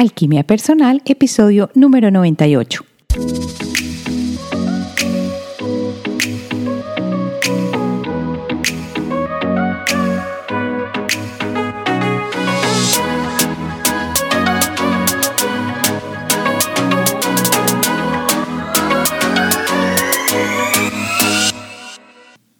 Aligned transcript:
Alquimia 0.00 0.44
Personal, 0.44 1.02
episodio 1.04 1.68
número 1.74 2.10
98. 2.10 2.86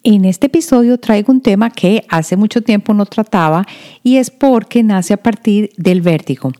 En 0.03 0.25
este 0.25 0.45
episodio 0.45 0.99
traigo 0.99 1.31
un 1.31 1.41
tema 1.41 1.71
que 1.71 2.05
hace 2.07 2.37
mucho 2.37 2.61
tiempo 2.61 2.93
no 2.93 3.07
trataba 3.07 3.65
y 4.03 4.17
es 4.17 4.29
porque 4.29 4.83
nace 4.83 5.15
a 5.15 5.17
partir 5.17 5.71
del 5.77 6.01
vértigo. 6.01 6.51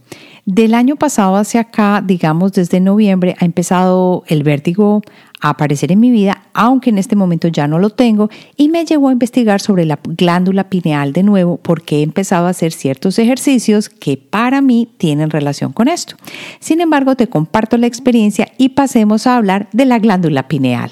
Del 0.54 0.74
año 0.74 0.98
pasado 0.98 1.38
hacia 1.38 1.62
acá, 1.62 2.04
digamos 2.06 2.52
desde 2.52 2.82
noviembre, 2.82 3.38
ha 3.40 3.46
empezado 3.46 4.26
el 4.28 4.44
vértigo 4.44 5.02
a 5.40 5.52
aparecer 5.52 5.94
en 5.94 6.02
mi 6.02 6.12
vida, 6.12 6.44
aunque 6.54 6.90
en 6.90 6.98
este 6.98 7.16
momento 7.16 7.48
ya 7.48 7.70
no 7.70 7.80
lo 7.80 7.90
tengo, 7.90 8.30
y 8.58 8.68
me 8.68 8.84
llevó 8.84 9.08
a 9.08 9.14
investigar 9.14 9.62
sobre 9.62 9.86
la 9.86 9.98
glándula 10.04 10.70
pineal 10.70 11.14
de 11.14 11.24
nuevo 11.24 11.56
porque 11.56 12.00
he 12.00 12.02
empezado 12.02 12.48
a 12.48 12.50
hacer 12.50 12.74
ciertos 12.74 13.18
ejercicios 13.18 13.88
que 13.88 14.18
para 14.18 14.60
mí 14.60 14.90
tienen 14.98 15.30
relación 15.30 15.72
con 15.72 15.88
esto. 15.88 16.18
Sin 16.60 16.82
embargo, 16.82 17.16
te 17.16 17.28
comparto 17.28 17.78
la 17.78 17.88
experiencia 17.88 18.52
y 18.58 18.70
pasemos 18.70 19.28
a 19.28 19.38
hablar 19.38 19.70
de 19.72 19.86
la 19.86 20.00
glándula 20.00 20.50
pineal. 20.50 20.92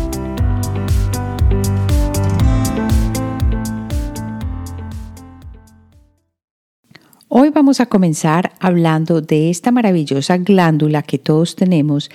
Hoy 7.33 7.49
vamos 7.49 7.79
a 7.79 7.85
comenzar 7.85 8.51
hablando 8.59 9.21
de 9.21 9.49
esta 9.49 9.71
maravillosa 9.71 10.35
glándula 10.35 11.01
que 11.01 11.17
todos 11.17 11.55
tenemos 11.55 12.11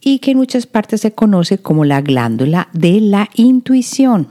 y 0.00 0.18
que 0.18 0.32
en 0.32 0.38
muchas 0.38 0.66
partes 0.66 1.02
se 1.02 1.12
conoce 1.12 1.58
como 1.58 1.84
la 1.84 2.00
glándula 2.00 2.66
de 2.72 3.00
la 3.00 3.28
intuición. 3.36 4.26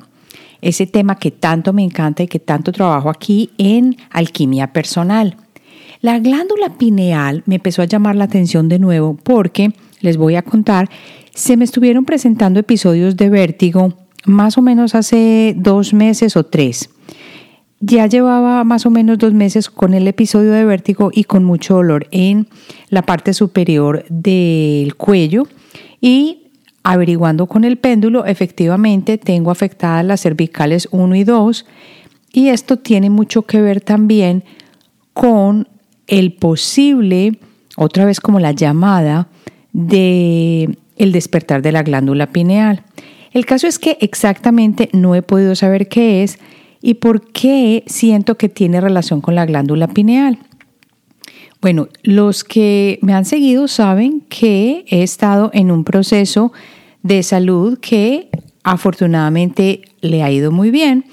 Ese 0.59 0.87
tema 0.87 1.15
que 1.19 1.31
tanto 1.31 1.71
me 1.71 1.83
encanta 1.83 2.23
y 2.23 2.27
que 2.27 2.39
tanto 2.39 2.73
trabajo 2.73 3.09
aquí 3.09 3.51
en 3.57 3.95
alquimia 4.09 4.73
personal. 4.73 5.37
La 6.01 6.19
glándula 6.19 6.77
pineal 6.77 7.41
me 7.45 7.55
empezó 7.55 7.81
a 7.81 7.85
llamar 7.85 8.17
la 8.17 8.25
atención 8.25 8.67
de 8.67 8.79
nuevo 8.79 9.15
porque, 9.15 9.71
les 10.01 10.17
voy 10.17 10.35
a 10.35 10.41
contar, 10.41 10.89
se 11.33 11.55
me 11.55 11.63
estuvieron 11.63 12.03
presentando 12.03 12.59
episodios 12.59 13.15
de 13.15 13.29
vértigo 13.29 13.93
más 14.25 14.57
o 14.57 14.61
menos 14.61 14.95
hace 14.95 15.53
dos 15.55 15.93
meses 15.93 16.35
o 16.35 16.43
tres. 16.43 16.89
Ya 17.79 18.07
llevaba 18.07 18.63
más 18.63 18.85
o 18.85 18.89
menos 18.89 19.17
dos 19.17 19.33
meses 19.33 19.69
con 19.69 19.93
el 19.93 20.07
episodio 20.07 20.51
de 20.51 20.65
vértigo 20.65 21.11
y 21.13 21.25
con 21.25 21.43
mucho 21.43 21.75
dolor 21.75 22.07
en 22.11 22.47
la 22.89 23.01
parte 23.01 23.33
superior 23.33 24.05
del 24.09 24.95
cuello 24.95 25.47
y 25.99 26.43
averiguando 26.83 27.47
con 27.47 27.63
el 27.63 27.77
péndulo, 27.77 28.25
efectivamente 28.25 29.17
tengo 29.17 29.51
afectadas 29.51 30.05
las 30.05 30.21
cervicales 30.21 30.87
1 30.91 31.15
y 31.15 31.23
2 31.23 31.65
y 32.31 32.49
esto 32.49 32.77
tiene 32.77 33.09
mucho 33.09 33.41
que 33.41 33.61
ver 33.61 33.81
también 33.81 34.43
con 35.13 35.67
el 36.07 36.33
posible, 36.33 37.39
otra 37.75 38.05
vez 38.05 38.19
como 38.19 38.39
la 38.39 38.51
llamada, 38.51 39.27
de 39.73 40.77
el 40.97 41.11
despertar 41.11 41.61
de 41.61 41.71
la 41.71 41.83
glándula 41.83 42.27
pineal. 42.27 42.83
El 43.31 43.45
caso 43.45 43.67
es 43.67 43.79
que 43.79 43.97
exactamente 43.99 44.89
no 44.93 45.15
he 45.15 45.21
podido 45.21 45.55
saber 45.55 45.87
qué 45.87 46.23
es, 46.23 46.39
¿Y 46.87 46.93
por 46.93 47.21
qué 47.31 47.83
siento 47.87 48.37
que 48.37 48.47
tiene 48.47 48.79
relación 48.79 49.19
con 49.19 49.33
la 49.33 49.47
glándula 49.47 49.87
pineal? 49.87 50.37
Bueno, 51.59 51.87
los 52.03 52.43
que 52.43 52.99
me 53.01 53.15
han 53.15 53.25
seguido 53.25 53.67
saben 53.67 54.21
que 54.29 54.85
he 54.87 55.01
estado 55.01 55.49
en 55.51 55.71
un 55.71 55.83
proceso 55.83 56.53
de 57.01 57.23
salud 57.23 57.79
que 57.79 58.29
afortunadamente 58.63 59.81
le 60.01 60.21
ha 60.21 60.29
ido 60.29 60.51
muy 60.51 60.69
bien 60.69 61.05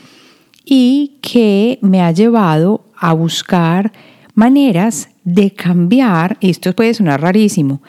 y 0.63 1.17
que 1.23 1.79
me 1.81 2.03
ha 2.03 2.11
llevado 2.11 2.85
a 2.95 3.15
buscar 3.15 3.93
maneras 4.35 5.09
de 5.25 5.53
cambiar, 5.53 6.37
esto 6.43 6.75
puede 6.75 6.93
sonar 6.93 7.23
rarísimo, 7.23 7.81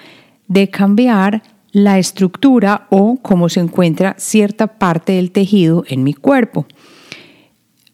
de 0.48 0.70
cambiar 0.70 1.44
la 1.74 2.00
estructura 2.00 2.88
o 2.92 3.20
cómo 3.22 3.50
se 3.50 3.60
encuentra 3.60 4.16
cierta 4.18 4.68
parte 4.68 5.12
del 5.12 5.32
tejido 5.32 5.84
en 5.90 6.06
mi 6.06 6.14
cuerpo 6.14 6.66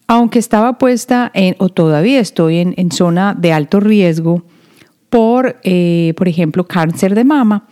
aunque 0.09 0.39
estaba 0.39 0.79
puesta 0.79 1.29
en, 1.35 1.55
o 1.59 1.69
todavía 1.69 2.19
estoy 2.19 2.57
en, 2.57 2.91
zona 2.91 3.35
de 3.35 3.53
alto 3.53 3.79
riesgo 3.79 4.41
por, 5.11 5.57
eh, 5.63 6.15
por 6.17 6.27
ejemplo, 6.27 6.65
cáncer 6.65 7.13
de 7.13 7.23
mama, 7.23 7.67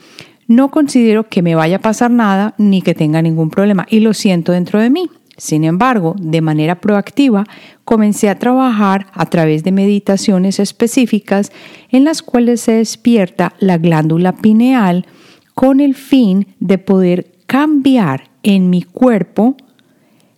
no 0.47 0.69
considero 0.69 1.27
que 1.29 1.41
me 1.41 1.55
vaya 1.55 1.77
a 1.77 1.81
pasar 1.81 2.11
nada 2.11 2.53
ni 2.59 2.83
que 2.83 2.93
tenga 2.93 3.23
ningún 3.23 3.49
problema 3.49 3.87
y 3.89 4.01
lo 4.01 4.13
siento 4.13 4.51
dentro 4.51 4.79
de 4.79 4.91
mí. 4.91 5.09
Sin 5.35 5.63
embargo, 5.63 6.15
de 6.19 6.41
manera 6.41 6.79
proactiva, 6.79 7.43
comencé 7.83 8.29
a 8.29 8.37
trabajar 8.37 9.07
a 9.13 9.25
través 9.25 9.63
de 9.63 9.71
meditaciones 9.71 10.59
específicas 10.59 11.51
en 11.89 12.03
las 12.03 12.21
cuales 12.21 12.61
se 12.61 12.73
despierta 12.73 13.53
la 13.57 13.79
glándula 13.79 14.33
pineal 14.33 15.07
con 15.55 15.79
el 15.79 15.95
fin 15.95 16.45
de 16.59 16.77
poder 16.77 17.31
cambiar 17.47 18.29
en 18.43 18.69
mi 18.69 18.83
cuerpo 18.83 19.57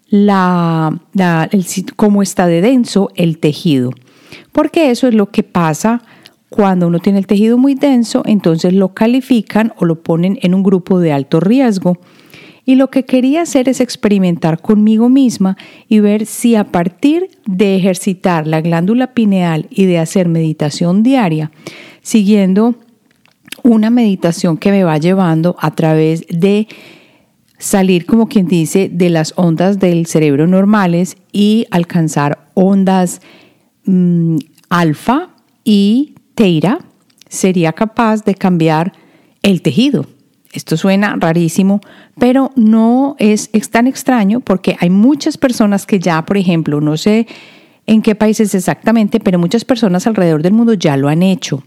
la, 0.09 0.99
cómo 1.95 2.21
está 2.21 2.47
de 2.47 2.61
denso 2.61 3.09
el 3.15 3.37
tejido. 3.37 3.91
Porque 4.51 4.91
eso 4.91 5.07
es 5.07 5.13
lo 5.13 5.31
que 5.31 5.43
pasa 5.43 6.01
cuando 6.49 6.87
uno 6.87 6.99
tiene 6.99 7.19
el 7.19 7.27
tejido 7.27 7.57
muy 7.57 7.75
denso, 7.75 8.23
entonces 8.25 8.73
lo 8.73 8.93
califican 8.93 9.73
o 9.77 9.85
lo 9.85 10.01
ponen 10.01 10.39
en 10.41 10.55
un 10.55 10.63
grupo 10.63 10.99
de 10.99 11.13
alto 11.13 11.39
riesgo. 11.39 11.99
Y 12.65 12.75
lo 12.75 12.89
que 12.89 13.05
quería 13.05 13.43
hacer 13.43 13.69
es 13.69 13.79
experimentar 13.79 14.61
conmigo 14.61 15.09
misma 15.09 15.57
y 15.87 15.99
ver 15.99 16.25
si 16.25 16.55
a 16.55 16.65
partir 16.65 17.29
de 17.45 17.75
ejercitar 17.75 18.45
la 18.45 18.61
glándula 18.61 19.13
pineal 19.13 19.67
y 19.69 19.85
de 19.85 19.99
hacer 19.99 20.27
meditación 20.27 21.01
diaria, 21.01 21.51
siguiendo 22.01 22.75
una 23.63 23.89
meditación 23.89 24.57
que 24.57 24.71
me 24.71 24.83
va 24.83 24.97
llevando 24.97 25.55
a 25.59 25.71
través 25.71 26.25
de 26.29 26.67
salir, 27.59 28.05
como 28.05 28.27
quien 28.27 28.47
dice, 28.47 28.89
de 28.91 29.09
las 29.09 29.33
ondas 29.35 29.77
del 29.77 30.07
cerebro 30.07 30.47
normales 30.47 31.17
y 31.31 31.67
alcanzar 31.69 32.47
ondas 32.55 33.21
mm, 33.85 34.37
alfa 34.69 35.29
y 35.63 36.15
teira, 36.33 36.79
sería 37.27 37.73
capaz 37.73 38.23
de 38.23 38.33
cambiar 38.33 38.93
el 39.43 39.61
tejido. 39.61 40.07
Esto 40.51 40.77
suena 40.77 41.15
rarísimo, 41.19 41.79
pero 42.17 42.51
no 42.55 43.15
es, 43.19 43.49
es 43.53 43.69
tan 43.69 43.85
extraño 43.85 44.39
porque 44.39 44.75
hay 44.79 44.89
muchas 44.89 45.37
personas 45.37 45.85
que 45.85 45.99
ya, 45.99 46.25
por 46.25 46.37
ejemplo, 46.37 46.81
no 46.81 46.97
sé 46.97 47.27
en 47.85 48.01
qué 48.01 48.15
países 48.15 48.55
exactamente, 48.55 49.19
pero 49.19 49.37
muchas 49.37 49.65
personas 49.65 50.07
alrededor 50.07 50.41
del 50.41 50.53
mundo 50.53 50.73
ya 50.73 50.97
lo 50.97 51.07
han 51.07 51.21
hecho. 51.21 51.63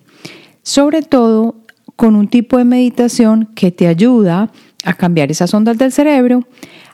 Sobre 0.63 1.03
todo 1.03 1.57
con 1.97 2.17
un 2.17 2.29
tipo 2.29 2.59
de 2.59 2.65
meditación 2.65 3.51
que 3.55 3.71
te 3.71 3.87
ayuda 3.87 4.51
a 4.85 4.95
cambiar 4.95 5.31
esas 5.31 5.53
ondas 5.55 5.79
del 5.79 5.93
cerebro, 5.93 6.45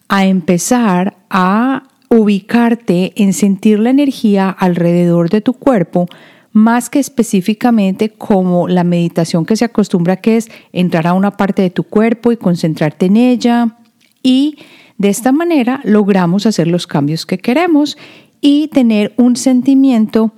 a 0.08 0.26
empezar 0.26 1.16
a 1.30 1.84
ubicarte 2.08 3.12
en 3.16 3.32
sentir 3.32 3.78
la 3.78 3.90
energía 3.90 4.50
alrededor 4.50 5.28
de 5.30 5.40
tu 5.40 5.52
cuerpo, 5.52 6.06
más 6.52 6.88
que 6.88 6.98
específicamente 6.98 8.10
como 8.10 8.68
la 8.68 8.84
meditación 8.84 9.44
que 9.44 9.56
se 9.56 9.66
acostumbra 9.66 10.16
que 10.16 10.38
es 10.38 10.48
entrar 10.72 11.06
a 11.06 11.12
una 11.12 11.36
parte 11.36 11.62
de 11.62 11.70
tu 11.70 11.84
cuerpo 11.84 12.32
y 12.32 12.36
concentrarte 12.36 13.06
en 13.06 13.16
ella. 13.16 13.76
Y 14.22 14.58
de 14.96 15.10
esta 15.10 15.30
manera 15.30 15.80
logramos 15.84 16.46
hacer 16.46 16.66
los 16.66 16.86
cambios 16.86 17.26
que 17.26 17.38
queremos 17.38 17.98
y 18.40 18.68
tener 18.68 19.12
un 19.16 19.36
sentimiento 19.36 20.32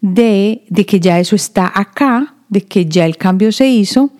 de, 0.00 0.64
de 0.68 0.84
que 0.84 1.00
ya 1.00 1.18
eso 1.18 1.34
está 1.34 1.72
acá, 1.74 2.34
de 2.50 2.60
que 2.60 2.86
ya 2.86 3.06
el 3.06 3.16
cambio 3.16 3.50
se 3.50 3.68
hizo 3.68 4.10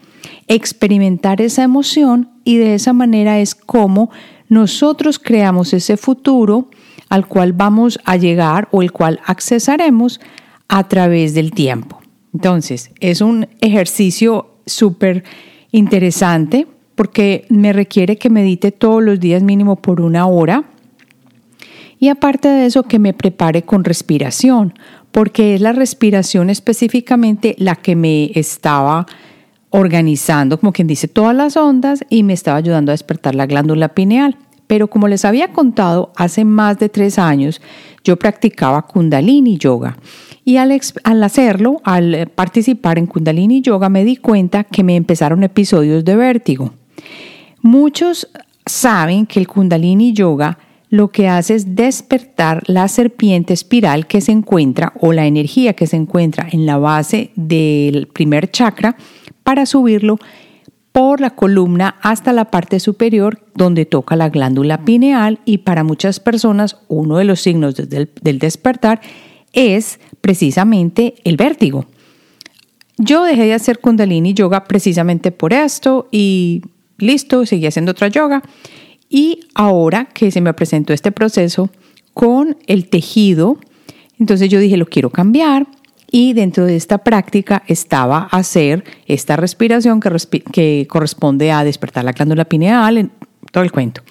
experimentar 0.49 1.41
esa 1.41 1.63
emoción 1.63 2.31
y 2.45 2.57
de 2.57 2.75
esa 2.75 2.93
manera 2.93 3.39
es 3.41 3.55
como 3.55 4.11
nosotros 4.49 5.19
creamos 5.19 5.73
ese 5.73 5.97
futuro 5.97 6.69
al 7.09 7.27
cual 7.27 7.53
vamos 7.53 7.99
a 8.05 8.17
llegar 8.17 8.69
o 8.71 8.83
el 8.83 8.93
cual 8.93 9.21
accesaremos 9.27 10.21
a 10.69 10.89
través 10.89 11.35
del 11.35 11.53
tiempo. 11.53 12.01
Entonces, 12.33 12.91
es 13.01 13.21
un 13.21 13.47
ejercicio 13.61 14.49
súper 14.67 15.25
interesante 15.71 16.67
porque 16.95 17.47
me 17.49 17.73
requiere 17.73 18.17
que 18.17 18.31
medite 18.31 18.73
todos 18.73 19.03
los 19.03 19.21
días 19.21 19.43
mínimo 19.43 19.77
por 19.77 20.01
una 20.01 20.27
hora 20.27 20.65
Y 21.99 22.09
aparte 22.09 22.49
de 22.49 22.67
eso, 22.67 22.83
que 22.83 22.99
me 22.99 23.15
prepare 23.15 23.63
con 23.63 23.83
respiración, 23.83 24.75
porque 25.11 25.55
es 25.55 25.61
la 25.61 25.73
respiración 25.73 26.51
específicamente 26.51 27.55
la 27.59 27.77
que 27.77 27.97
me 27.97 28.31
estaba 28.35 29.07
organizando, 29.77 30.61
como 30.61 30.73
quien 30.73 30.87
dice, 30.87 31.09
todas 31.09 31.35
las 31.35 31.57
ondas 31.57 32.05
y 32.09 32.23
me 32.23 32.33
estaba 32.33 32.59
ayudando 32.59 32.93
a 32.93 32.95
despertar 32.95 33.35
la 33.35 33.47
glándula 33.47 33.89
pineal. 33.89 34.37
Pero 34.69 34.87
como 34.89 35.09
les 35.09 35.25
había 35.25 35.49
contado, 35.49 36.13
hace 36.15 36.45
más 36.45 36.79
de 36.79 36.89
tres 36.89 37.19
años 37.19 37.61
yo 38.05 38.17
practicaba 38.17 38.83
kundalini 38.83 39.59
yoga. 39.59 39.99
Y 40.45 40.59
al, 40.59 40.81
al, 41.03 41.25
hacerlo, 41.25 41.81
al 41.83 42.31
participar 42.37 42.99
en 42.99 43.07
kundalini 43.07 43.63
yoga, 43.63 43.89
me 43.89 44.05
di 44.05 44.15
cuenta 44.15 44.63
que 44.63 44.85
me 44.85 44.95
empezaron 44.95 45.43
episodios 45.43 46.05
de 46.05 46.15
vértigo. 46.15 46.71
Muchos 47.61 48.29
saben 48.65 49.27
que 49.27 49.41
el 49.41 49.49
kundalini 49.49 50.13
yoga 50.13 50.57
lo 50.89 51.11
que 51.11 51.27
hace 51.27 51.57
es 51.57 51.75
despertar 51.75 52.63
la 52.67 52.87
serpiente 52.87 53.53
espiral 53.53 54.07
que 54.07 54.21
se 54.21 54.31
encuentra 54.31 54.93
o 55.01 55.13
la 55.13 55.27
energía 55.27 55.73
que 55.73 55.89
se 55.89 55.97
encuentra 55.97 56.47
en 56.53 56.65
la 56.65 56.79
base 56.79 57.33
del 57.35 58.07
primer 58.07 58.53
chakra 58.53 58.97
para 59.45 59.67
subirlo 59.67 60.19
por 60.91 61.21
la 61.21 61.31
columna 61.31 61.97
hasta 62.03 62.33
la 62.33 62.51
parte 62.51 62.81
superior 62.81 63.41
donde 63.55 63.85
toca 63.85 64.17
la 64.17 64.29
glándula 64.29 64.85
pineal 64.85 65.41
y 65.45 65.59
para 65.59 65.85
muchas 65.85 66.21
personas 66.21 66.79
uno 66.89 67.19
de 67.19 67.25
los 67.25 67.41
signos 67.41 67.75
del, 67.75 68.11
del 68.21 68.39
despertar 68.39 69.01
es 69.53 70.01
precisamente 70.21 71.15
el 71.25 71.37
vértigo. 71.37 71.87
Yo 72.97 73.25
dejé 73.25 73.45
de 73.45 73.55
hacer 73.55 73.81
kundalini 73.81 74.35
yoga 74.35 74.65
precisamente 74.65 75.33
por 75.33 75.53
esto 75.53 76.09
y 76.13 76.63
listo, 76.99 77.45
seguí 77.45 77.67
haciendo 77.67 77.93
otra 77.93 78.09
yoga 78.09 78.43
y 79.09 79.41
ahora 79.55 80.07
que 80.07 80.31
se 80.31 80.41
me 80.41 80.55
presentó 80.55 80.93
este 80.93 81.13
proceso 81.13 81.71
con 82.15 82.57
el 82.67 82.89
tejido, 82.89 83.59
entonces 84.19 84.49
yo 84.49 84.61
dije, 84.61 84.77
lo 84.77 84.87
quiero 84.87 85.11
cambiar. 85.11 85.67
Y 86.17 86.33
dentro 86.33 86.65
de 86.65 86.77
esta 86.77 86.99
práctica 86.99 87.65
estaba 87.67 88.29
hacer 88.31 88.85
esta 89.07 89.35
respiración 89.35 89.99
que, 89.99 90.87
corresponde 90.89 91.51
a 91.51 91.65
despertar 91.65 92.05
la 92.05 92.13
glándula 92.13 92.45
pineal, 92.45 92.99
en 92.99 93.11
todo 93.51 93.65
el 93.65 93.73
cuento. 93.73 94.03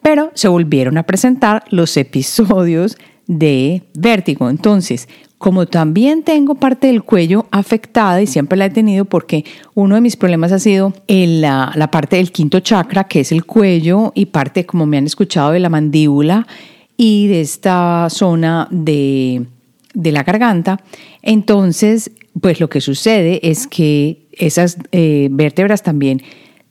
Pero 0.00 0.30
se 0.32 0.48
volvieron 0.48 0.96
a 0.96 1.02
presentar 1.02 1.64
los 1.68 1.94
episodios 1.98 2.96
de 3.26 3.82
vértigo. 3.92 4.48
Entonces, 4.48 5.06
como 5.36 5.66
también 5.66 6.22
tengo 6.22 6.54
parte 6.54 6.86
del 6.86 7.02
cuello 7.02 7.44
afectada 7.50 8.22
y 8.22 8.26
siempre 8.26 8.56
la 8.56 8.64
he 8.64 8.70
tenido 8.70 9.04
porque 9.04 9.44
uno 9.74 9.96
de 9.96 10.00
mis 10.00 10.16
problemas 10.16 10.50
ha 10.52 10.58
sido 10.58 10.94
la, 11.08 11.72
la, 11.74 11.90
parte 11.90 12.16
del 12.16 12.32
quinto 12.32 12.60
chakra, 12.60 13.04
que 13.04 13.20
es 13.20 13.32
el 13.32 13.44
cuello, 13.44 14.12
y 14.14 14.24
parte, 14.24 14.64
como 14.64 14.86
me 14.86 14.96
han 14.96 15.04
escuchado, 15.04 15.50
de 15.50 15.60
la 15.60 15.68
mandíbula 15.68 16.46
y 16.96 17.26
de 17.26 17.42
esta 17.42 18.08
zona 18.08 18.66
de, 18.70 19.44
de 19.98 20.12
la 20.12 20.22
garganta. 20.22 20.80
Entonces, 21.22 22.12
pues 22.40 22.60
lo 22.60 22.70
que 22.70 22.80
sucede 22.80 23.40
es 23.42 23.66
que 23.66 24.28
esas 24.32 24.78
eh, 24.92 25.28
vértebras 25.32 25.82
también 25.82 26.22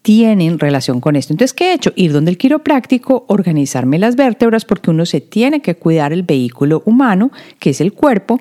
tienen 0.02 0.60
relación 0.60 1.02
con 1.02 1.18
esto. 1.18 1.34
Entonces, 1.34 1.54
¿qué 1.54 1.72
he 1.72 1.74
hecho? 1.74 1.92
Ir 1.98 2.14
donde 2.14 2.32
el 2.32 2.38
quiropráctico, 2.38 3.26
organizarme 3.28 4.00
las 4.00 4.16
vértebras, 4.16 4.64
porque 4.64 4.92
uno 4.92 5.06
se 5.06 5.20
tiene 5.20 5.62
que 5.62 5.76
cuidar 5.76 6.14
el 6.14 6.24
vehículo 6.24 6.82
humano, 6.86 7.32
que 7.60 7.72
es 7.72 7.82
el 7.82 7.92
cuerpo, 7.92 8.40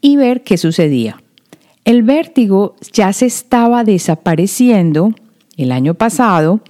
y 0.00 0.16
ver 0.16 0.44
qué 0.44 0.56
sucedía. 0.56 1.20
El 1.84 2.04
vértigo 2.04 2.76
ya 2.92 3.12
se 3.12 3.26
estaba 3.26 3.82
desapareciendo 3.82 5.12
el 5.56 5.72
año 5.72 5.94
pasado, 5.94 6.60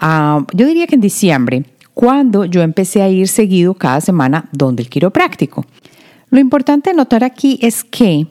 ah, 0.00 0.46
yo 0.54 0.66
diría 0.68 0.86
que 0.86 0.94
en 0.94 1.00
diciembre, 1.00 1.64
cuando 1.94 2.44
yo 2.44 2.62
empecé 2.62 3.02
a 3.02 3.08
ir 3.08 3.26
seguido 3.26 3.74
cada 3.74 4.00
semana 4.00 4.48
donde 4.52 4.84
el 4.84 4.88
quiropráctico. 4.88 5.66
Lo 6.32 6.40
importante 6.40 6.94
notar 6.94 7.24
aquí 7.24 7.58
es 7.60 7.84
que 7.84 8.26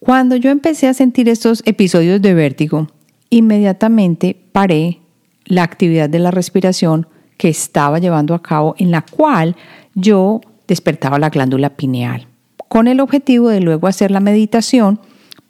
cuando 0.00 0.34
yo 0.34 0.50
empecé 0.50 0.88
a 0.88 0.94
sentir 0.94 1.28
estos 1.28 1.62
episodios 1.64 2.20
de 2.20 2.34
vértigo, 2.34 2.88
inmediatamente 3.30 4.36
paré 4.50 4.98
la 5.44 5.62
actividad 5.62 6.10
de 6.10 6.18
la 6.18 6.32
respiración 6.32 7.06
que 7.36 7.50
estaba 7.50 8.00
llevando 8.00 8.34
a 8.34 8.42
cabo 8.42 8.74
en 8.78 8.90
la 8.90 9.02
cual 9.02 9.54
yo 9.94 10.40
despertaba 10.66 11.20
la 11.20 11.30
glándula 11.30 11.76
pineal, 11.76 12.26
con 12.66 12.88
el 12.88 12.98
objetivo 12.98 13.48
de 13.48 13.60
luego 13.60 13.86
hacer 13.86 14.10
la 14.10 14.18
meditación 14.18 14.98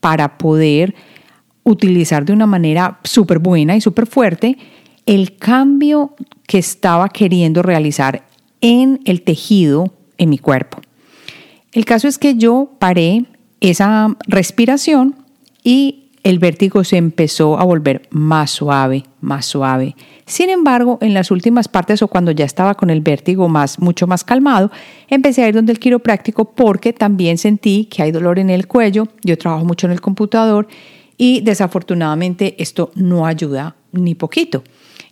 para 0.01 0.37
poder 0.37 0.95
utilizar 1.65 2.27
de 2.27 2.35
una 2.35 2.45
manera 2.45 3.01
súper 3.05 3.39
buena 3.39 3.75
y 3.75 3.81
súper 3.81 4.07
fuerte 4.07 4.59
el 5.07 5.39
cambio 5.39 6.15
que 6.47 6.59
estaba 6.59 7.09
queriendo 7.09 7.63
realizar 7.63 8.27
en 8.61 9.01
el 9.07 9.23
tejido 9.23 9.95
en 10.19 10.29
mi 10.29 10.37
cuerpo. 10.37 10.83
El 11.73 11.85
caso 11.85 12.09
es 12.09 12.19
que 12.19 12.35
yo 12.35 12.73
paré 12.79 13.27
esa 13.61 14.17
respiración 14.27 15.15
y 15.63 16.11
el 16.23 16.39
vértigo 16.39 16.85
se 16.85 16.97
empezó 16.97 17.59
a 17.59 17.65
volver 17.65 18.09
más 18.11 18.51
suave, 18.51 19.05
más 19.21 19.47
suave. 19.47 19.97
Sin 20.27 20.51
embargo, 20.51 20.99
en 21.01 21.15
las 21.15 21.31
últimas 21.31 21.69
partes 21.69 22.03
o 22.03 22.09
cuando 22.09 22.31
ya 22.31 22.45
estaba 22.45 22.75
con 22.75 22.91
el 22.91 23.01
vértigo 23.01 23.49
más, 23.49 23.79
mucho 23.79 24.07
más 24.07 24.25
calmado, 24.25 24.71
empecé 25.09 25.43
a 25.43 25.49
ir 25.49 25.55
donde 25.55 25.73
el 25.73 25.79
quiropráctico 25.79 26.53
porque 26.53 26.93
también 26.93 27.39
sentí 27.39 27.87
que 27.87 28.03
hay 28.03 28.13
dolor 28.13 28.39
en 28.39 28.51
el 28.51 28.67
cuello. 28.67 29.09
Yo 29.23 29.39
trabajo 29.39 29.65
mucho 29.65 29.87
en 29.87 29.93
el 29.93 30.01
computador 30.01 30.69
y 31.17 31.41
desafortunadamente 31.41 32.55
esto 32.59 32.91
no 32.95 33.27
ayuda 33.27 33.77
ni 33.93 34.15
poquito. 34.15 34.63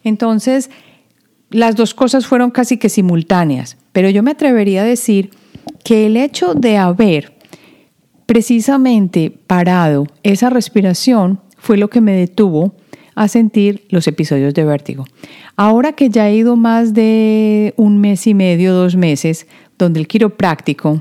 Entonces, 0.04 0.70
las 1.50 1.76
dos 1.76 1.94
cosas 1.94 2.26
fueron 2.26 2.50
casi 2.50 2.76
que 2.76 2.88
simultáneas, 2.88 3.78
pero 3.92 4.10
yo 4.10 4.22
me 4.22 4.32
atrevería 4.32 4.82
a 4.82 4.86
decir 4.86 5.30
que 5.84 6.06
el 6.06 6.16
hecho 6.16 6.54
de 6.54 6.76
haber 6.76 7.38
Precisamente 8.28 9.32
parado, 9.46 10.06
esa 10.22 10.50
respiración 10.50 11.40
fue 11.56 11.78
lo 11.78 11.88
que 11.88 12.02
me 12.02 12.12
detuvo 12.12 12.74
a 13.14 13.26
sentir 13.26 13.86
los 13.88 14.06
episodios 14.06 14.52
de 14.52 14.64
vértigo. 14.64 15.06
Ahora 15.56 15.94
que 15.94 16.10
ya 16.10 16.28
he 16.28 16.36
ido 16.36 16.54
más 16.54 16.92
de 16.92 17.72
un 17.78 17.96
mes 18.02 18.26
y 18.26 18.34
medio, 18.34 18.74
dos 18.74 18.96
meses, 18.96 19.46
donde 19.78 20.00
el 20.00 20.06
quiropráctico, 20.06 21.00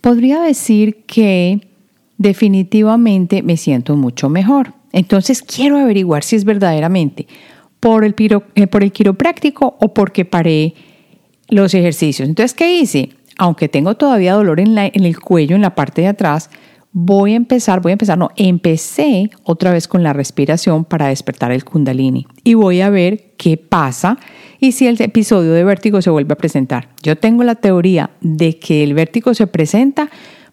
podría 0.00 0.40
decir 0.40 1.04
que 1.06 1.68
definitivamente 2.18 3.44
me 3.44 3.56
siento 3.56 3.94
mucho 3.94 4.28
mejor. 4.28 4.72
Entonces 4.90 5.42
quiero 5.42 5.78
averiguar 5.78 6.24
si 6.24 6.34
es 6.34 6.44
verdaderamente 6.44 7.28
por 7.78 8.04
el, 8.04 8.16
eh, 8.56 8.66
por 8.66 8.82
el 8.82 8.90
quiropráctico 8.90 9.76
o 9.80 9.94
porque 9.94 10.24
paré 10.24 10.74
los 11.50 11.72
ejercicios. 11.72 12.28
Entonces, 12.28 12.54
¿qué 12.54 12.80
hice? 12.80 13.10
Aunque 13.40 13.70
tengo 13.70 13.94
todavía 13.94 14.34
dolor 14.34 14.60
en, 14.60 14.76
el 14.76 15.18
cuello, 15.18 15.56
en 15.56 15.62
la 15.62 15.74
parte 15.74 16.02
de 16.02 16.08
atrás, 16.08 16.50
voy 16.92 17.32
a 17.32 17.36
empezar, 17.36 17.80
voy 17.80 17.92
a 17.92 17.94
empezar, 17.94 18.18
no, 18.18 18.28
empecé 18.36 19.30
otra 19.44 19.72
vez 19.72 19.88
con 19.88 20.02
la 20.02 20.12
respiración 20.12 20.84
para 20.84 21.08
despertar 21.08 21.50
el 21.50 21.64
kundalini 21.64 22.26
y 22.44 22.52
voy 22.52 22.82
a 22.82 22.90
ver 22.90 23.32
qué 23.38 23.56
pasa 23.56 24.18
y 24.58 24.72
si 24.72 24.86
el 24.86 25.00
episodio 25.00 25.52
de 25.52 25.64
vértigo 25.64 26.02
se 26.02 26.10
vuelve 26.10 26.34
a 26.34 26.36
presentar. 26.36 26.90
Yo 27.02 27.16
tengo 27.16 27.42
la 27.42 27.54
teoría 27.54 28.10
de 28.20 28.58
que 28.58 28.84
el 28.84 28.92
vértigo 28.92 29.32
se 29.32 29.46
presenta 29.46 30.10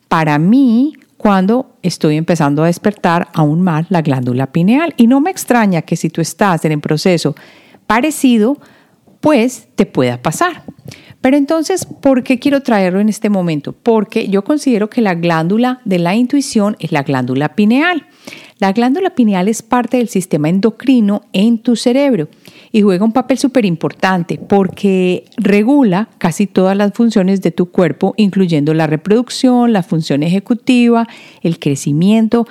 para 0.07 0.39
mí 0.39 0.93
cuando 1.17 1.75
estoy 1.81 2.15
empezando 2.15 2.63
a 2.63 2.67
despertar 2.67 3.27
aún 3.33 3.63
más 3.63 3.87
la 3.89 4.01
glándula 4.01 4.53
pineal 4.53 4.93
y 4.95 5.07
no 5.07 5.19
me 5.19 5.29
extraña 5.29 5.81
que 5.81 5.97
si 5.97 6.09
tú 6.09 6.21
estás 6.21 6.63
en 6.63 6.71
el 6.71 6.79
proceso 6.79 7.35
parecido, 7.85 8.57
pues 9.19 9.67
te 9.75 9.85
pueda 9.85 10.21
pasar. 10.21 10.63
Pero 11.27 11.35
entonces, 11.35 11.85
¿por 11.85 12.23
qué 12.23 12.39
quiero 12.39 12.61
traerlo 12.61 13.01
en 13.01 13.09
este 13.09 13.29
momento? 13.29 13.73
Porque 13.73 14.29
yo 14.29 14.45
considero 14.45 14.89
que 14.89 15.01
la 15.01 15.13
glándula 15.13 15.81
de 15.83 15.99
la 15.99 16.15
intuición 16.15 16.77
es 16.79 16.93
la 16.93 17.03
glándula 17.03 17.53
pineal. 17.53 18.07
La 18.59 18.71
glándula 18.71 19.09
pineal 19.09 19.49
es 19.49 19.61
parte 19.61 19.97
del 19.97 20.07
sistema 20.07 20.47
endocrino 20.47 21.23
en 21.33 21.57
tu 21.59 21.75
cerebro 21.75 22.29
y 22.71 22.81
juega 22.81 23.03
un 23.03 23.11
papel 23.11 23.37
súper 23.37 23.65
importante 23.65 24.37
porque 24.39 25.25
regula 25.35 26.07
casi 26.17 26.47
todas 26.47 26.77
las 26.77 26.93
funciones 26.93 27.41
de 27.41 27.51
tu 27.51 27.71
cuerpo, 27.71 28.13
incluyendo 28.15 28.73
la 28.73 28.87
reproducción, 28.87 29.73
la 29.73 29.83
función 29.83 30.23
ejecutiva, 30.23 31.09
el 31.41 31.59
crecimiento, 31.59 32.47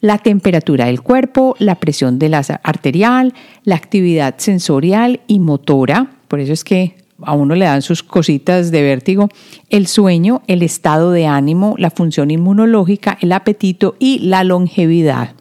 la 0.00 0.16
temperatura 0.16 0.86
del 0.86 1.02
cuerpo, 1.02 1.56
la 1.58 1.74
presión 1.74 2.18
de 2.18 2.30
la 2.30 2.38
arterial, 2.62 3.34
la 3.64 3.74
actividad 3.74 4.36
sensorial 4.38 5.20
y 5.26 5.40
motora. 5.40 6.12
Por 6.26 6.40
eso 6.40 6.54
es 6.54 6.64
que 6.64 7.03
a 7.22 7.34
uno 7.34 7.54
le 7.54 7.64
dan 7.64 7.82
sus 7.82 8.02
cositas 8.02 8.70
de 8.70 8.82
vértigo, 8.82 9.28
el 9.70 9.86
sueño, 9.86 10.42
el 10.46 10.62
estado 10.62 11.10
de 11.10 11.26
ánimo, 11.26 11.74
la 11.78 11.90
función 11.90 12.30
inmunológica, 12.30 13.18
el 13.20 13.32
apetito 13.32 13.96
y 13.98 14.18
la 14.20 14.44
longevidad. 14.44 15.34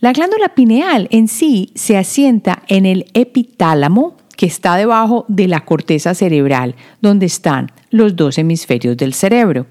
La 0.00 0.12
glándula 0.12 0.54
pineal 0.54 1.08
en 1.10 1.28
sí 1.28 1.72
se 1.74 1.98
asienta 1.98 2.62
en 2.68 2.86
el 2.86 3.06
epitálamo 3.12 4.16
que 4.36 4.46
está 4.46 4.76
debajo 4.76 5.26
de 5.28 5.48
la 5.48 5.66
corteza 5.66 6.14
cerebral, 6.14 6.74
donde 7.02 7.26
están 7.26 7.70
los 7.90 8.16
dos 8.16 8.38
hemisferios 8.38 8.96
del 8.96 9.12
cerebro. 9.12 9.66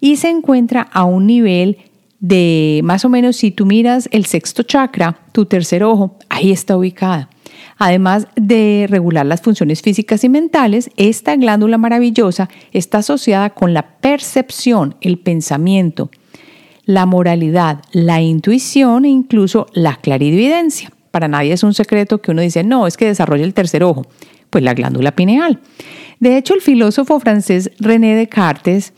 Y 0.00 0.16
se 0.16 0.28
encuentra 0.28 0.82
a 0.82 1.04
un 1.04 1.28
nivel 1.28 1.78
de 2.18 2.80
más 2.82 3.04
o 3.04 3.08
menos 3.08 3.36
si 3.36 3.52
tú 3.52 3.64
miras 3.64 4.08
el 4.10 4.26
sexto 4.26 4.64
chakra, 4.64 5.20
tu 5.30 5.46
tercer 5.46 5.84
ojo, 5.84 6.18
ahí 6.28 6.50
está 6.50 6.76
ubicada. 6.76 7.28
Además 7.84 8.28
de 8.36 8.86
regular 8.88 9.26
las 9.26 9.40
funciones 9.40 9.82
físicas 9.82 10.22
y 10.22 10.28
mentales, 10.28 10.88
esta 10.96 11.34
glándula 11.34 11.78
maravillosa 11.78 12.48
está 12.70 12.98
asociada 12.98 13.50
con 13.50 13.74
la 13.74 13.96
percepción, 13.98 14.94
el 15.00 15.18
pensamiento, 15.18 16.08
la 16.84 17.06
moralidad, 17.06 17.82
la 17.90 18.20
intuición 18.20 19.04
e 19.04 19.08
incluso 19.08 19.66
la 19.72 19.96
clarividencia. 19.96 20.92
Para 21.10 21.26
nadie 21.26 21.54
es 21.54 21.64
un 21.64 21.74
secreto 21.74 22.22
que 22.22 22.30
uno 22.30 22.42
dice, 22.42 22.62
no, 22.62 22.86
es 22.86 22.96
que 22.96 23.06
desarrolla 23.06 23.42
el 23.42 23.52
tercer 23.52 23.82
ojo, 23.82 24.06
pues 24.48 24.62
la 24.62 24.74
glándula 24.74 25.16
pineal. 25.16 25.58
De 26.20 26.36
hecho, 26.36 26.54
el 26.54 26.60
filósofo 26.60 27.18
francés 27.18 27.72
René 27.80 28.14
Descartes 28.14 28.92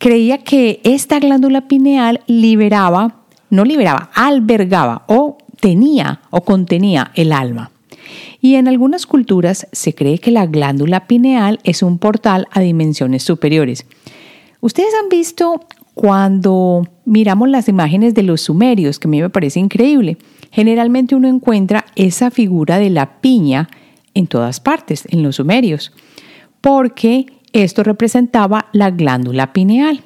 creía 0.00 0.38
que 0.38 0.80
esta 0.82 1.20
glándula 1.20 1.68
pineal 1.68 2.22
liberaba, 2.26 3.20
no 3.50 3.64
liberaba, 3.64 4.10
albergaba 4.16 5.04
o 5.06 5.38
tenía 5.60 6.22
o 6.30 6.40
contenía 6.40 7.12
el 7.14 7.30
alma. 7.30 7.70
Y 8.40 8.56
en 8.56 8.68
algunas 8.68 9.06
culturas 9.06 9.66
se 9.72 9.94
cree 9.94 10.18
que 10.18 10.30
la 10.30 10.46
glándula 10.46 11.06
pineal 11.06 11.58
es 11.64 11.82
un 11.82 11.98
portal 11.98 12.46
a 12.50 12.60
dimensiones 12.60 13.22
superiores. 13.22 13.86
Ustedes 14.60 14.92
han 15.02 15.08
visto 15.08 15.60
cuando 15.94 16.86
miramos 17.06 17.48
las 17.48 17.68
imágenes 17.68 18.14
de 18.14 18.22
los 18.22 18.42
sumerios, 18.42 18.98
que 18.98 19.08
a 19.08 19.10
mí 19.10 19.22
me 19.22 19.30
parece 19.30 19.60
increíble. 19.60 20.18
Generalmente 20.50 21.14
uno 21.14 21.28
encuentra 21.28 21.86
esa 21.96 22.30
figura 22.30 22.78
de 22.78 22.90
la 22.90 23.20
piña 23.20 23.68
en 24.12 24.26
todas 24.26 24.60
partes, 24.60 25.04
en 25.10 25.22
los 25.22 25.36
sumerios, 25.36 25.92
porque 26.60 27.26
esto 27.52 27.82
representaba 27.82 28.66
la 28.72 28.90
glándula 28.90 29.52
pineal. 29.52 30.02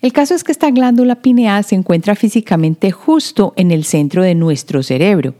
El 0.00 0.12
caso 0.12 0.34
es 0.34 0.44
que 0.44 0.52
esta 0.52 0.70
glándula 0.70 1.16
pineal 1.16 1.64
se 1.64 1.74
encuentra 1.74 2.14
físicamente 2.14 2.92
justo 2.92 3.54
en 3.56 3.72
el 3.72 3.84
centro 3.84 4.22
de 4.22 4.36
nuestro 4.36 4.84
cerebro 4.84 5.34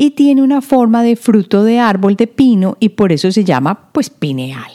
y 0.00 0.10
tiene 0.10 0.42
una 0.42 0.60
forma 0.60 1.02
de 1.02 1.16
fruto 1.16 1.64
de 1.64 1.80
árbol 1.80 2.14
de 2.14 2.28
pino 2.28 2.76
y 2.78 2.90
por 2.90 3.10
eso 3.10 3.32
se 3.32 3.42
llama 3.42 3.90
pues 3.90 4.10
pineal. 4.10 4.70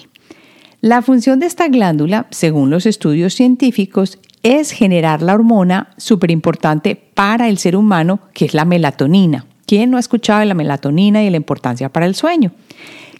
La 0.81 1.01
función 1.01 1.39
de 1.39 1.45
esta 1.45 1.69
glándula, 1.69 2.27
según 2.29 2.69
los 2.69 2.85
estudios 2.85 3.33
científicos, 3.33 4.19
es 4.43 4.71
generar 4.71 5.21
la 5.21 5.33
hormona 5.33 5.91
súper 5.95 6.29
importante 6.29 6.97
para 6.97 7.47
el 7.47 7.57
ser 7.57 7.77
humano, 7.77 8.19
que 8.33 8.43
es 8.43 8.53
la 8.53 8.65
melatonina. 8.65 9.45
¿Quién 9.65 9.91
no 9.91 9.95
ha 9.95 10.01
escuchado 10.01 10.41
de 10.41 10.45
la 10.45 10.55
melatonina 10.55 11.23
y 11.23 11.29
la 11.29 11.37
importancia 11.37 11.87
para 11.87 12.05
el 12.05 12.15
sueño? 12.15 12.51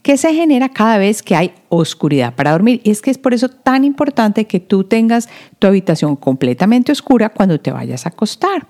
Que 0.04 0.18
se 0.18 0.34
genera 0.34 0.68
cada 0.68 0.98
vez 0.98 1.24
que 1.24 1.34
hay 1.34 1.54
oscuridad 1.70 2.36
para 2.36 2.52
dormir. 2.52 2.82
Y 2.84 2.92
es 2.92 3.02
que 3.02 3.10
es 3.10 3.18
por 3.18 3.34
eso 3.34 3.48
tan 3.48 3.86
importante 3.86 4.46
que 4.46 4.60
tú 4.60 4.84
tengas 4.84 5.30
tu 5.60 5.66
habitación 5.66 6.18
completamente 6.18 6.92
oscura 6.92 7.30
cuando 7.30 7.58
te 7.60 7.72
vayas 7.72 8.06
a 8.06 8.10
acostar, 8.10 8.68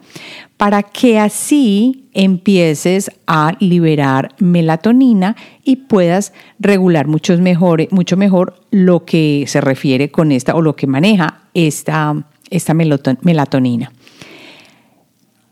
para 0.58 0.84
que 0.84 1.20
así 1.20 2.08
empieces 2.14 3.10
a 3.26 3.54
liberar 3.60 4.36
melatonina 4.38 5.36
y 5.64 5.78
puedas 5.78 6.34
regular 6.60 7.08
mucho 7.08 7.36
mejor, 7.40 7.88
mucho 7.92 8.16
mejor 8.16 8.62
lo 8.70 9.04
que 9.04 9.46
se 9.48 9.60
refiere 9.60 10.12
con 10.12 10.32
esta 10.32 10.54
o 10.56 10.62
lo 10.62 10.76
que 10.76 10.86
maneja 10.86 11.42
esta, 11.56 12.16
esta 12.52 12.76
melatonina. 12.76 13.92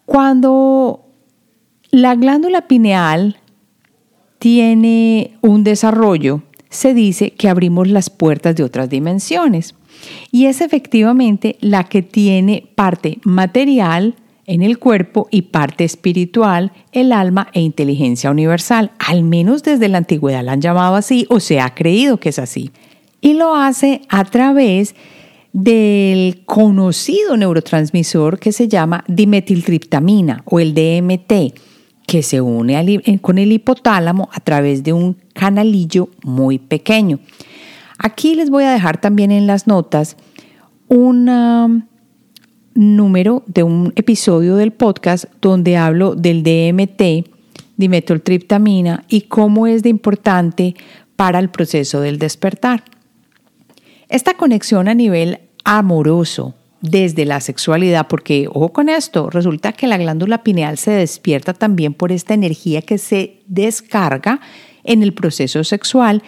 Cuando 0.06 1.08
la 1.90 2.14
glándula 2.14 2.68
pineal 2.68 3.41
tiene 4.42 5.38
un 5.42 5.64
desarrollo, 5.64 6.42
se 6.68 6.96
dice 6.96 7.30
que 7.30 7.48
abrimos 7.48 7.88
las 7.88 8.10
puertas 8.10 8.56
de 8.56 8.64
otras 8.64 8.90
dimensiones. 8.90 9.76
Y 10.32 10.48
es 10.48 10.62
efectivamente 10.62 11.58
la 11.62 11.84
que 11.84 12.02
tiene 12.02 12.68
parte 12.74 13.20
material 13.24 14.16
en 14.48 14.64
el 14.64 14.80
cuerpo 14.80 15.28
y 15.30 15.44
parte 15.44 15.84
espiritual, 15.84 16.72
el 16.92 17.12
alma 17.12 17.50
e 17.54 17.62
inteligencia 17.62 18.32
universal. 18.32 18.90
Al 18.98 19.24
menos 19.24 19.62
desde 19.62 19.90
la 19.90 20.00
antigüedad 20.00 20.44
la 20.44 20.54
han 20.54 20.62
llamado 20.62 20.96
así 20.96 21.28
o 21.30 21.40
se 21.40 21.60
ha 21.60 21.76
creído 21.76 22.18
que 22.18 22.30
es 22.30 22.40
así. 22.40 22.72
Y 23.22 23.36
lo 23.36 23.56
hace 23.56 24.02
a 24.10 24.24
través 24.24 24.96
del 25.54 26.42
conocido 26.48 27.38
neurotransmisor 27.38 28.40
que 28.40 28.52
se 28.52 28.68
llama 28.68 29.04
dimetiltriptamina 29.08 30.42
o 30.46 30.60
el 30.60 30.74
DMT 30.74 31.71
que 32.08 32.24
se 32.24 32.42
une 32.42 32.80
eh, 32.80 33.20
con 33.20 33.38
el 33.38 33.52
hipotálamo 33.52 34.30
a 34.32 34.40
través 34.40 34.84
de 34.84 34.94
un 34.94 35.18
canalillo 35.34 36.10
muy 36.24 36.60
pequeño. 36.60 37.20
Aquí 37.98 38.36
les 38.36 38.50
voy 38.50 38.64
a 38.64 38.72
dejar 38.72 39.00
también 39.00 39.32
en 39.32 39.48
las 39.48 39.68
notas 39.68 40.18
un 40.88 41.30
um, 41.30 41.84
número 42.74 43.44
de 43.48 43.64
un 43.64 43.94
episodio 43.96 44.56
del 44.56 44.72
podcast 44.72 45.26
donde 45.42 45.78
hablo 45.78 46.16
del 46.16 46.44
DMT, 46.44 47.30
dimetiltriptamina, 47.78 49.06
y 49.08 49.22
cómo 49.22 49.68
es 49.68 49.84
de 49.84 49.90
importante 49.90 50.76
para 51.16 51.40
el 51.40 51.50
proceso 51.50 52.02
del 52.02 52.18
despertar. 52.18 52.84
Esta 54.10 54.34
conexión 54.34 54.88
a 54.88 54.94
nivel 54.94 55.40
amoroso, 55.64 56.56
desde 56.82 57.26
la 57.26 57.40
sexualidad, 57.40 58.08
porque 58.08 58.48
ojo 58.48 58.74
con 58.74 58.90
esto, 58.90 59.30
resulta 59.30 59.74
que 59.74 59.88
la 59.88 59.98
glándula 59.98 60.44
pineal 60.44 60.78
se 60.78 60.92
despierta 60.92 61.54
también 61.54 61.94
por 61.94 62.12
esta 62.12 62.34
energía 62.34 62.82
que 62.82 62.98
se 62.98 63.42
descarga 63.48 64.42
en 64.84 65.04
el 65.04 65.14
proceso 65.14 65.64
sexual, 65.64 66.24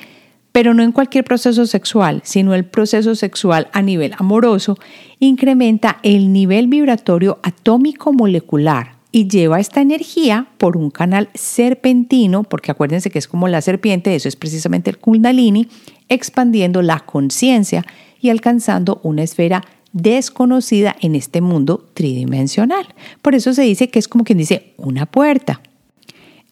pero 0.51 0.75
no 0.75 0.83
en 0.83 0.91
cualquier 0.91 1.23
proceso 1.23 1.65
sexual, 1.65 2.21
sino 2.23 2.53
el 2.53 2.65
proceso 2.65 3.15
sexual 3.15 3.67
a 3.73 3.81
nivel 3.81 4.13
amoroso, 4.17 4.77
incrementa 5.19 5.97
el 6.03 6.31
nivel 6.31 6.67
vibratorio 6.67 7.39
atómico 7.41 8.13
molecular 8.13 8.97
y 9.11 9.27
lleva 9.27 9.59
esta 9.59 9.81
energía 9.81 10.47
por 10.57 10.77
un 10.77 10.91
canal 10.91 11.29
serpentino, 11.33 12.43
porque 12.43 12.71
acuérdense 12.71 13.09
que 13.09 13.19
es 13.19 13.27
como 13.27 13.47
la 13.47 13.61
serpiente, 13.61 14.15
eso 14.15 14.27
es 14.27 14.35
precisamente 14.35 14.91
el 14.91 14.99
kundalini, 14.99 15.67
expandiendo 16.09 16.83
la 16.83 16.99
conciencia 16.99 17.83
y 18.21 18.29
alcanzando 18.29 18.99
una 19.03 19.23
esfera 19.23 19.63
desconocida 19.93 20.95
en 20.99 21.15
este 21.15 21.39
mundo 21.39 21.89
tridimensional. 21.93 22.85
Por 23.21 23.35
eso 23.35 23.53
se 23.53 23.61
dice 23.61 23.89
que 23.89 23.99
es 23.99 24.07
como 24.07 24.23
quien 24.23 24.39
dice 24.39 24.73
una 24.77 25.05
puerta. 25.05 25.61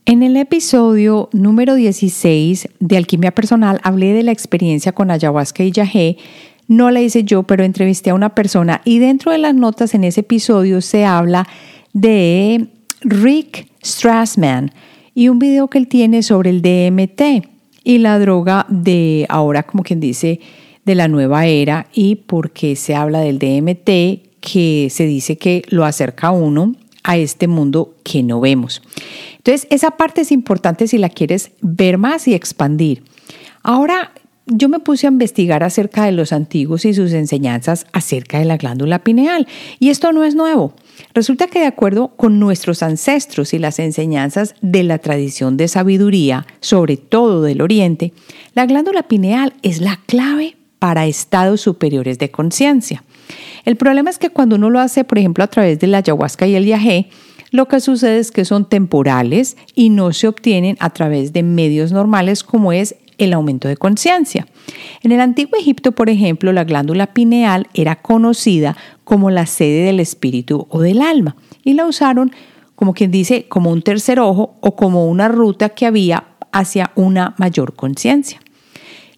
En 0.05 0.24
el 0.24 0.38
episodio 0.38 1.29
número 1.31 1.75
16 1.75 2.69
de 2.79 2.98
Alquimia 2.98 3.31
Personal 3.31 3.79
hablé 3.83 4.13
de 4.13 4.24
la 4.24 4.31
experiencia 4.31 4.93
con 4.93 5.12
ayahuasca 5.12 5.63
y 5.63 5.71
yagé. 5.71 6.17
No 6.67 6.89
la 6.89 7.01
hice 7.01 7.24
yo, 7.24 7.43
pero 7.43 7.63
entrevisté 7.63 8.12
a 8.12 8.15
una 8.15 8.33
persona 8.33 8.81
y 8.86 9.00
dentro 9.00 9.31
de 9.31 9.39
las 9.39 9.53
notas 9.53 9.93
en 9.93 10.03
ese 10.03 10.21
episodio 10.21 10.81
se 10.81 11.05
habla 11.05 11.48
de 11.93 12.67
Rick 13.01 13.67
Strassman 13.83 14.71
y 15.13 15.27
un 15.27 15.39
video 15.39 15.67
que 15.67 15.77
él 15.77 15.88
tiene 15.88 16.24
sobre 16.24 16.50
el 16.50 16.62
DMT 16.62 17.48
y 17.83 17.98
la 17.98 18.19
droga 18.19 18.65
de 18.69 19.25
ahora 19.29 19.63
como 19.63 19.83
quien 19.83 20.00
dice 20.00 20.39
de 20.86 20.96
la 20.96 21.08
nueva 21.08 21.46
era 21.46 21.88
y 21.94 22.16
porque 22.16 22.76
se 22.76 22.96
habla 22.96 23.20
del 23.20 23.40
DMT 23.40 24.30
que 24.40 24.88
se 24.90 25.06
dice 25.06 25.38
que 25.38 25.64
lo 25.70 25.86
acerca 25.86 26.28
a 26.28 26.32
uno 26.32 26.76
a 27.04 27.18
este 27.18 27.48
mundo 27.48 27.96
que 28.04 28.24
no 28.24 28.40
vemos. 28.40 28.82
Entonces, 29.38 29.68
esa 29.70 29.92
parte 29.92 30.22
es 30.22 30.32
importante 30.32 30.88
si 30.88 30.98
la 30.98 31.10
quieres 31.10 31.52
ver 31.62 31.98
más 31.98 32.28
y 32.28 32.34
expandir. 32.34 33.04
Ahora, 33.64 34.12
yo 34.48 34.70
me 34.70 34.80
puse 34.80 35.08
a 35.08 35.12
investigar 35.12 35.64
acerca 35.64 36.06
de 36.06 36.12
los 36.12 36.34
antiguos 36.34 36.86
y 36.86 36.94
sus 36.94 37.14
enseñanzas 37.14 37.86
acerca 37.94 38.40
de 38.40 38.46
la 38.46 38.58
glándula 38.58 39.00
pineal. 39.00 39.48
Y 39.80 39.90
esto 39.90 40.12
no 40.12 40.24
es 40.24 40.36
nuevo. 40.36 40.74
Resulta 41.14 41.48
que 41.48 41.60
de 41.60 41.68
acuerdo 41.68 42.10
con 42.10 42.40
nuestros 42.40 42.84
ancestros 42.84 43.54
y 43.54 43.60
las 43.60 43.80
enseñanzas 43.80 44.56
de 44.62 44.84
la 44.84 44.98
tradición 44.98 45.58
de 45.58 45.68
sabiduría, 45.68 46.46
sobre 46.60 46.98
todo 46.98 47.42
del 47.42 47.62
Oriente, 47.62 48.14
la 48.54 48.66
glándula 48.66 49.04
pineal 49.04 49.54
es 49.62 49.80
la 49.80 50.00
clave 50.06 50.58
para 50.82 51.06
estados 51.06 51.62
superiores 51.62 52.18
de 52.18 52.32
conciencia. 52.32 53.04
El 53.66 53.76
problema 53.76 54.10
es 54.10 54.18
que 54.18 54.32
cuando 54.32 54.56
uno 54.56 54.72
lo 54.72 54.80
hace, 54.80 55.04
por 55.04 55.20
ejemplo, 55.20 55.44
a 55.44 55.48
través 55.48 55.78
de 55.80 55.86
la 55.86 56.00
ayahuasca 56.00 56.48
y 56.48 56.56
el 56.56 56.66
viaje, 56.66 57.08
lo 57.52 57.68
que 57.68 57.80
sucede 57.80 58.18
es 58.18 58.32
que 58.32 58.46
son 58.46 58.68
temporales 58.68 59.58
y 59.76 59.92
no 59.92 60.12
se 60.12 60.28
obtienen 60.28 60.78
a 60.80 60.90
través 60.90 61.34
de 61.34 61.44
medios 61.44 61.92
normales 61.92 62.44
como 62.44 62.74
es 62.74 62.96
el 63.20 63.34
aumento 63.34 63.68
de 63.68 63.78
conciencia. 63.78 64.48
En 65.04 65.12
el 65.12 65.22
antiguo 65.22 65.60
Egipto, 65.60 65.92
por 65.92 66.10
ejemplo, 66.10 66.52
la 66.52 66.64
glándula 66.64 67.14
pineal 67.14 67.68
era 67.76 68.02
conocida 68.02 68.76
como 69.04 69.30
la 69.30 69.46
sede 69.46 69.86
del 69.86 70.00
espíritu 70.00 70.66
o 70.72 70.82
del 70.82 71.04
alma 71.04 71.36
y 71.64 71.76
la 71.76 71.86
usaron 71.86 72.32
como 72.74 72.96
quien 72.96 73.12
dice 73.12 73.46
como 73.48 73.70
un 73.70 73.84
tercer 73.84 74.20
ojo 74.20 74.56
o 74.62 74.76
como 74.76 75.06
una 75.06 75.28
ruta 75.28 75.70
que 75.70 75.86
había 75.86 76.24
hacia 76.52 76.92
una 76.96 77.36
mayor 77.38 77.76
conciencia. 77.76 78.40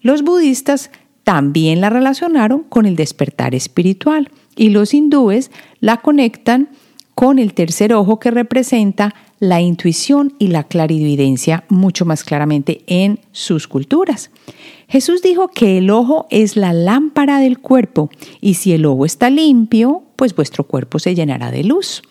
Los 0.02 0.20
budistas 0.22 0.90
también 1.24 1.80
la 1.80 1.90
relacionaron 1.90 2.62
con 2.62 2.86
el 2.86 2.96
despertar 2.96 3.54
espiritual 3.54 4.30
y 4.56 4.68
los 4.68 4.94
hindúes 4.94 5.50
la 5.80 5.96
conectan 5.98 6.68
con 7.14 7.38
el 7.38 7.54
tercer 7.54 7.92
ojo 7.94 8.18
que 8.18 8.30
representa 8.30 9.14
la 9.38 9.60
intuición 9.60 10.34
y 10.38 10.48
la 10.48 10.64
clarividencia 10.64 11.64
mucho 11.68 12.04
más 12.04 12.24
claramente 12.24 12.82
en 12.86 13.20
sus 13.32 13.68
culturas. 13.68 14.30
Jesús 14.88 15.22
dijo 15.22 15.48
que 15.48 15.78
el 15.78 15.90
ojo 15.90 16.26
es 16.30 16.56
la 16.56 16.72
lámpara 16.72 17.38
del 17.40 17.58
cuerpo 17.58 18.10
y 18.40 18.54
si 18.54 18.72
el 18.72 18.86
ojo 18.86 19.06
está 19.06 19.30
limpio, 19.30 20.02
pues 20.16 20.34
vuestro 20.34 20.64
cuerpo 20.64 20.98
se 20.98 21.14
llenará 21.14 21.50
de 21.50 21.64
luz. 21.64 22.02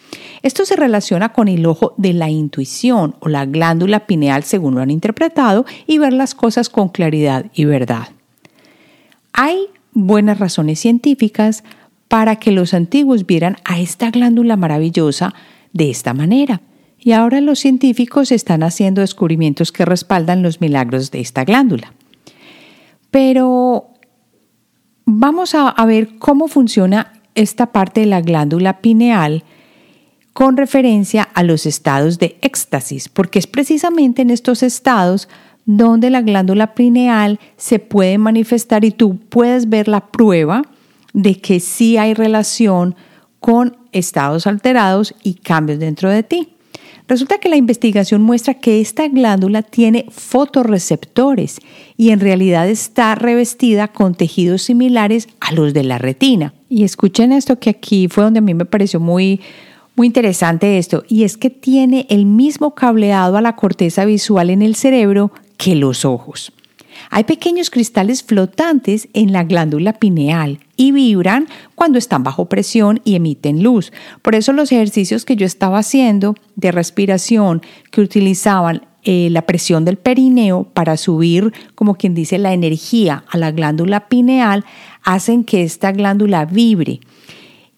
Esto 0.41 0.65
se 0.65 0.75
relaciona 0.75 1.34
con 1.34 1.48
el 1.48 1.65
ojo 1.65 1.93
de 1.98 2.13
la 2.13 2.29
intuición 2.29 3.15
o 3.20 3.29
la 3.29 3.46
glándula 3.46 4.05
pineal 4.05 4.43
según 4.43 4.75
lo 4.75 4.82
han 4.82 4.91
interpretado 4.91 5.65
y 5.88 5.98
ver 5.98 6.13
las 6.13 6.36
cosas 6.36 6.70
con 6.70 6.89
claridad 6.89 7.46
y 7.53 7.65
verdad. 7.65 8.10
Hay 9.34 9.68
buenas 9.94 10.40
razones 10.40 10.80
científicas 10.80 11.63
para 12.08 12.36
que 12.36 12.52
los 12.52 12.74
antiguos 12.74 13.25
vieran 13.25 13.58
a 13.66 13.80
esta 13.80 14.12
glándula 14.12 14.56
maravillosa 14.56 15.34
de 15.72 15.90
esta 15.90 16.13
manera. 16.13 16.62
Y 17.00 17.12
ahora 17.12 17.42
los 17.42 17.60
científicos 17.60 18.32
están 18.32 18.63
haciendo 18.63 19.02
descubrimientos 19.02 19.72
que 19.72 19.84
respaldan 19.84 20.42
los 20.42 20.62
milagros 20.62 21.12
de 21.12 21.20
esta 21.20 21.44
glándula. 21.44 21.94
Pero 23.12 23.90
vamos 25.06 25.54
a, 25.56 25.74
ver 25.86 26.18
cómo 26.18 26.48
funciona 26.48 27.13
esta 27.36 27.72
parte 27.72 28.02
de 28.02 28.08
la 28.08 28.22
glándula 28.22 28.80
pineal 28.80 29.44
con 30.34 30.56
referencia 30.56 31.24
a 31.24 31.44
los 31.44 31.66
estados 31.66 32.20
de 32.20 32.38
éxtasis, 32.42 33.10
porque 33.10 33.40
es 33.40 33.48
precisamente 33.48 34.22
en 34.22 34.30
estos 34.30 34.63
estados 34.63 35.28
donde 35.65 36.10
la 36.10 36.22
glándula 36.22 36.74
pineal 36.74 37.39
se 37.58 37.79
puede 37.79 38.17
manifestar 38.17 38.84
y 38.86 38.91
tú 38.91 39.17
puedes 39.17 39.70
ver 39.70 39.88
la 39.88 40.08
prueba 40.08 40.63
de 41.13 41.36
que 41.36 41.60
sí 41.60 41.98
hay 41.98 42.13
relación 42.13 42.96
con 43.39 43.77
estados 43.91 44.48
alterados 44.48 45.13
y 45.24 45.36
cambios 45.36 45.79
dentro 45.79 46.10
de 46.10 46.24
ti. 46.24 46.50
Resulta 47.08 47.38
que 47.38 47.50
la 47.50 47.58
investigación 47.58 48.22
muestra 48.22 48.53
que 48.53 48.79
esta 48.79 49.08
glándula 49.10 49.62
tiene 49.62 50.05
fotorreceptores 50.10 51.60
y 51.98 52.12
en 52.12 52.22
realidad 52.22 52.70
está 52.70 53.13
revestida 53.15 53.89
con 53.89 54.15
tejidos 54.15 54.62
similares 54.62 55.27
a 55.41 55.51
los 55.51 55.74
de 55.74 55.84
la 55.84 55.98
retina. 55.98 56.53
Y 56.70 56.84
escuchen 56.84 57.34
esto 57.34 57.60
que 57.60 57.70
aquí 57.70 58.08
fue 58.08 58.24
donde 58.24 58.39
a 58.39 58.41
mí 58.41 58.53
me 58.53 58.65
pareció 58.65 59.01
muy, 59.01 59.41
muy 59.96 60.08
interesante 60.08 60.77
esto, 60.77 61.03
y 61.08 61.24
es 61.24 61.38
que 61.38 61.50
tiene 61.50 62.08
el 62.10 62.25
mismo 62.25 62.74
cableado 62.74 63.36
a 63.36 63.41
la 63.41 63.58
corteza 63.58 64.05
visual 64.05 64.50
en 64.50 64.62
el 64.62 64.75
cerebro 64.75 65.32
que 65.63 65.75
los 65.75 66.03
ojos. 66.03 66.51
Hay 67.10 67.24
pequeños 67.24 67.70
cristales 67.70 68.22
flotantes 68.22 69.08
en 69.13 69.32
la 69.32 69.46
glándula 69.46 69.93
pineal 69.93 70.60
y 70.75 70.91
vibran 70.91 71.48
cuando 71.74 71.98
están 71.98 72.22
bajo 72.22 72.50
presión 72.50 73.00
y 73.05 73.15
emiten 73.15 73.63
luz. 73.63 73.93
Por 74.22 74.36
eso 74.36 74.51
los 74.51 74.74
ejercicios 74.74 75.24
que 75.24 75.38
yo 75.38 75.46
estaba 75.46 75.79
haciendo 75.79 76.36
de 76.58 76.74
respiración 76.74 77.62
que 77.91 78.01
utilizaban 78.01 78.86
eh, 79.03 79.29
la 79.32 79.43
presión 79.43 79.86
del 79.86 79.96
perineo 79.96 80.65
para 80.65 80.98
subir, 80.98 81.53
como 81.75 81.96
quien 81.96 82.13
dice, 82.13 82.38
la 82.39 82.51
energía 82.51 83.24
a 83.29 83.38
la 83.38 83.51
glándula 83.51 84.10
pineal, 84.10 84.65
hacen 85.01 85.46
que 85.46 85.63
esta 85.63 85.93
glándula 85.93 86.43
vibre. 86.43 87.00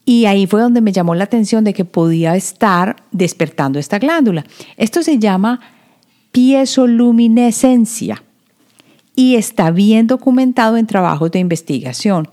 Y 0.05 0.25
ahí 0.25 0.47
fue 0.47 0.59
donde 0.59 0.81
me 0.81 0.91
llamó 0.91 1.13
la 1.13 1.25
atención 1.25 1.63
de 1.63 1.75
que 1.75 1.85
podía 1.85 2.35
estar 2.35 2.95
despertando 3.11 3.77
esta 3.77 3.99
glándula. 3.99 4.43
Esto 4.75 5.03
se 5.03 5.19
llama 5.19 5.59
piezoluminescencia 6.35 8.21
y 9.15 9.37
está 9.37 9.71
bien 9.71 10.05
documentado 10.05 10.75
en 10.75 10.85
trabajos 10.85 11.31
de 11.31 11.39
investigación. 11.39 12.27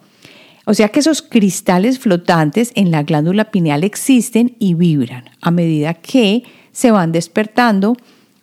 O 0.64 0.74
sea 0.74 0.88
que 0.88 0.98
esos 0.98 1.22
cristales 1.22 2.00
flotantes 2.00 2.72
en 2.74 2.90
la 2.90 3.04
glándula 3.04 3.52
pineal 3.52 3.84
existen 3.84 4.56
y 4.58 4.74
vibran 4.74 5.30
a 5.40 5.52
medida 5.52 5.94
que 5.94 6.42
se 6.72 6.90
van 6.90 7.12
despertando 7.12 7.96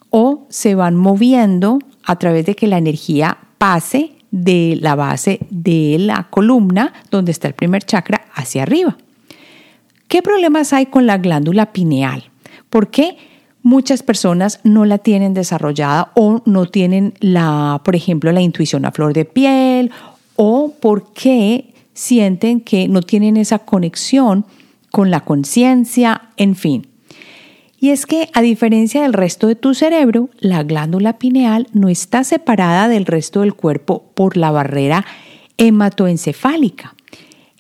o 0.10 0.48
se 0.48 0.76
van 0.76 0.96
moviendo 0.96 1.80
a 2.06 2.18
través 2.18 2.46
de 2.46 2.56
que 2.56 2.68
la 2.68 2.78
energía 2.78 3.38
pase 3.58 4.14
de 4.32 4.78
la 4.80 4.96
base 4.96 5.40
de 5.50 5.98
la 6.00 6.30
columna 6.30 6.94
donde 7.12 7.34
está 7.34 7.50
el 7.50 7.54
primer 7.54 7.84
chakra 7.84 8.28
hacia 8.34 8.64
arriba. 8.64 8.96
¿Qué 10.08 10.22
problemas 10.22 10.72
hay 10.72 10.86
con 10.86 11.06
la 11.06 11.18
glándula 11.18 11.74
pineal? 11.74 12.32
¿Por 12.70 12.92
qué? 12.92 13.18
Muchas 13.62 14.04
personas 14.04 14.60
no 14.64 14.86
la 14.86 14.98
tienen 14.98 15.34
desarrollada 15.34 16.12
o 16.16 16.42
no 16.46 16.66
tienen 16.66 17.14
la, 17.20 17.82
por 17.84 17.96
ejemplo, 17.96 18.32
la 18.32 18.42
intuición 18.42 18.86
a 18.86 18.92
flor 18.92 19.14
de 19.14 19.26
piel 19.26 19.92
o 20.36 20.74
porque 20.80 21.74
sienten 21.94 22.62
que 22.62 22.88
no 22.88 23.02
tienen 23.02 23.38
esa 23.38 23.60
conexión 23.60 24.46
con 24.92 25.12
la 25.12 25.22
conciencia, 25.22 26.30
en 26.38 26.56
fin. 26.56 26.88
Y 27.80 27.92
es 27.92 28.06
que 28.06 28.30
a 28.34 28.42
diferencia 28.42 29.04
del 29.04 29.14
resto 29.14 29.48
de 29.48 29.56
tu 29.56 29.74
cerebro, 29.74 30.30
la 30.40 30.64
glándula 30.64 31.18
pineal 31.18 31.68
no 31.72 31.88
está 31.88 32.24
separada 32.24 32.88
del 32.90 33.06
resto 33.06 33.42
del 33.42 33.54
cuerpo 33.54 34.12
por 34.16 34.36
la 34.36 34.52
barrera 34.52 35.06
hematoencefálica. 35.58 36.96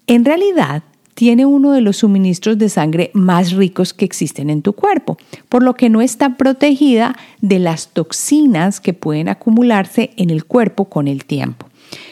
En 0.07 0.25
realidad, 0.25 0.83
tiene 1.19 1.45
uno 1.45 1.73
de 1.73 1.81
los 1.81 1.97
suministros 1.97 2.57
de 2.57 2.69
sangre 2.69 3.11
más 3.11 3.51
ricos 3.51 3.93
que 3.93 4.05
existen 4.05 4.49
en 4.49 4.61
tu 4.61 4.71
cuerpo, 4.71 5.17
por 5.49 5.63
lo 5.63 5.73
que 5.73 5.89
no 5.89 5.99
está 5.99 6.37
protegida 6.37 7.13
de 7.41 7.59
las 7.59 7.89
toxinas 7.89 8.79
que 8.79 8.93
pueden 8.93 9.27
acumularse 9.27 10.11
en 10.15 10.29
el 10.29 10.45
cuerpo 10.45 10.85
con 10.85 11.09
el 11.09 11.25
tiempo. 11.25 11.67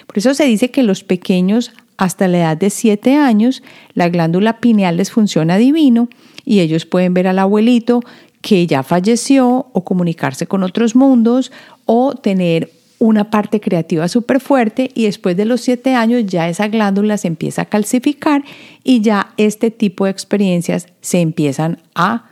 Por 0.08 0.17
eso 0.17 0.34
se 0.34 0.43
dice 0.43 0.72
que 0.72 0.84
los 0.84 1.06
pequeños 1.06 1.72
hasta 1.96 2.28
la 2.28 2.39
edad 2.39 2.58
de 2.58 2.70
7 2.70 3.15
años, 3.15 3.63
la 3.93 4.10
glándula 4.10 4.60
pineal 4.60 4.98
les 4.98 5.10
funciona 5.10 5.56
divino 5.56 6.10
y 6.43 6.60
ellos 6.60 6.86
pueden 6.86 7.13
ver 7.13 7.28
al 7.28 7.39
abuelito 7.39 8.02
que 8.41 8.67
ya 8.67 8.84
falleció 8.84 9.67
o 9.72 9.86
comunicarse 9.86 10.48
con 10.48 10.63
otros 10.63 10.98
mundos 10.98 11.54
o 11.86 12.13
tener 12.13 12.72
una 13.00 13.30
parte 13.30 13.60
creativa 13.60 14.08
súper 14.08 14.40
fuerte 14.40 14.90
y 14.94 15.06
después 15.06 15.38
de 15.38 15.46
los 15.46 15.62
siete 15.62 15.94
años 15.94 16.26
ya 16.26 16.50
esa 16.50 16.68
glándula 16.68 17.18
se 17.18 17.28
empieza 17.28 17.64
a 17.64 17.66
calcificar 17.66 18.44
y 18.84 19.02
ya 19.02 19.34
este 19.38 19.72
tipo 19.72 20.06
de 20.06 20.12
experiencias 20.12 20.88
se 21.02 21.20
empiezan 21.20 21.80
a 21.94 22.30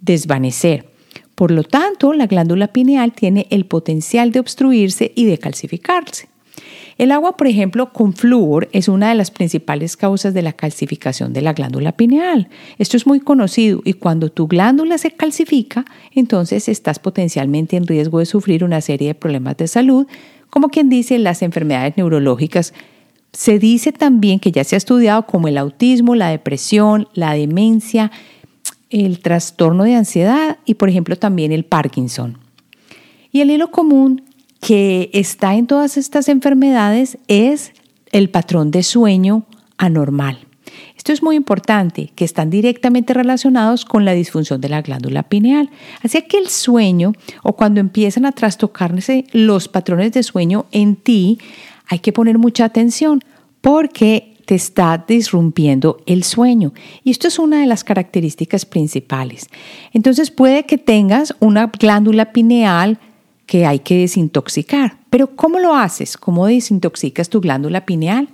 desvanecer. 0.00 0.88
Por 1.34 1.50
lo 1.50 1.64
tanto, 1.64 2.12
la 2.12 2.26
glándula 2.26 2.68
pineal 2.68 3.12
tiene 3.12 3.46
el 3.50 3.66
potencial 3.66 4.30
de 4.30 4.40
obstruirse 4.40 5.12
y 5.16 5.24
de 5.24 5.38
calcificarse. 5.38 6.28
El 6.96 7.10
agua, 7.10 7.36
por 7.36 7.46
ejemplo, 7.46 7.92
con 7.92 8.12
flúor 8.12 8.68
es 8.72 8.88
una 8.88 9.08
de 9.08 9.14
las 9.14 9.30
principales 9.30 9.96
causas 9.96 10.32
de 10.32 10.42
la 10.42 10.52
calcificación 10.52 11.32
de 11.32 11.42
la 11.42 11.52
glándula 11.52 11.92
pineal. 11.92 12.48
Esto 12.78 12.96
es 12.96 13.06
muy 13.06 13.20
conocido 13.20 13.80
y 13.84 13.94
cuando 13.94 14.30
tu 14.30 14.46
glándula 14.46 14.98
se 14.98 15.10
calcifica, 15.10 15.84
entonces 16.12 16.68
estás 16.68 16.98
potencialmente 16.98 17.76
en 17.76 17.86
riesgo 17.86 18.20
de 18.20 18.26
sufrir 18.26 18.62
una 18.62 18.80
serie 18.80 19.08
de 19.08 19.14
problemas 19.14 19.56
de 19.56 19.66
salud, 19.66 20.06
como 20.50 20.68
quien 20.68 20.88
dice 20.88 21.18
las 21.18 21.42
enfermedades 21.42 21.96
neurológicas. 21.96 22.74
Se 23.32 23.58
dice 23.58 23.90
también 23.90 24.38
que 24.38 24.52
ya 24.52 24.62
se 24.62 24.76
ha 24.76 24.78
estudiado 24.78 25.26
como 25.26 25.48
el 25.48 25.58
autismo, 25.58 26.14
la 26.14 26.28
depresión, 26.28 27.08
la 27.14 27.34
demencia, 27.34 28.12
el 28.90 29.18
trastorno 29.18 29.82
de 29.82 29.96
ansiedad 29.96 30.58
y, 30.64 30.74
por 30.74 30.88
ejemplo, 30.88 31.16
también 31.16 31.50
el 31.50 31.64
Parkinson. 31.64 32.38
Y 33.32 33.40
el 33.40 33.50
hilo 33.50 33.72
común 33.72 34.22
que 34.64 35.10
está 35.12 35.56
en 35.56 35.66
todas 35.66 35.98
estas 35.98 36.26
enfermedades 36.30 37.18
es 37.28 37.72
el 38.12 38.30
patrón 38.30 38.70
de 38.70 38.82
sueño 38.82 39.44
anormal. 39.76 40.38
Esto 40.96 41.12
es 41.12 41.22
muy 41.22 41.36
importante, 41.36 42.12
que 42.14 42.24
están 42.24 42.48
directamente 42.48 43.12
relacionados 43.12 43.84
con 43.84 44.06
la 44.06 44.12
disfunción 44.12 44.62
de 44.62 44.70
la 44.70 44.80
glándula 44.80 45.24
pineal. 45.24 45.68
Así 46.02 46.22
que 46.22 46.38
el 46.38 46.48
sueño 46.48 47.12
o 47.42 47.56
cuando 47.56 47.78
empiezan 47.78 48.24
a 48.24 48.32
trastocarse 48.32 49.26
los 49.32 49.68
patrones 49.68 50.12
de 50.12 50.22
sueño 50.22 50.64
en 50.72 50.96
ti, 50.96 51.38
hay 51.86 51.98
que 51.98 52.14
poner 52.14 52.38
mucha 52.38 52.64
atención 52.64 53.20
porque 53.60 54.34
te 54.46 54.54
está 54.54 55.04
disrumpiendo 55.06 55.98
el 56.06 56.24
sueño. 56.24 56.72
Y 57.02 57.10
esto 57.10 57.28
es 57.28 57.38
una 57.38 57.60
de 57.60 57.66
las 57.66 57.84
características 57.84 58.64
principales. 58.64 59.50
Entonces 59.92 60.30
puede 60.30 60.64
que 60.64 60.78
tengas 60.78 61.34
una 61.40 61.66
glándula 61.66 62.32
pineal 62.32 62.98
que 63.46 63.66
hay 63.66 63.80
que 63.80 63.98
desintoxicar. 63.98 64.98
Pero 65.10 65.36
¿cómo 65.36 65.58
lo 65.58 65.74
haces? 65.74 66.16
¿Cómo 66.16 66.46
desintoxicas 66.46 67.28
tu 67.28 67.40
glándula 67.40 67.84
pineal? 67.86 68.28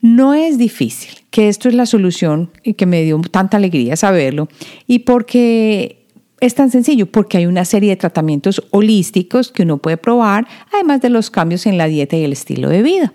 No 0.00 0.32
es 0.34 0.56
difícil, 0.56 1.10
que 1.30 1.48
esto 1.48 1.68
es 1.68 1.74
la 1.74 1.86
solución 1.86 2.50
y 2.64 2.74
que 2.74 2.86
me 2.86 3.02
dio 3.02 3.20
tanta 3.30 3.58
alegría 3.58 3.96
saberlo. 3.96 4.48
Y 4.86 5.00
porque 5.00 6.06
es 6.40 6.54
tan 6.54 6.70
sencillo, 6.70 7.06
porque 7.06 7.36
hay 7.36 7.46
una 7.46 7.66
serie 7.66 7.90
de 7.90 7.96
tratamientos 7.96 8.66
holísticos 8.70 9.52
que 9.52 9.62
uno 9.62 9.76
puede 9.76 9.98
probar, 9.98 10.46
además 10.72 11.02
de 11.02 11.10
los 11.10 11.30
cambios 11.30 11.66
en 11.66 11.76
la 11.76 11.86
dieta 11.86 12.16
y 12.16 12.24
el 12.24 12.32
estilo 12.32 12.70
de 12.70 12.82
vida. 12.82 13.12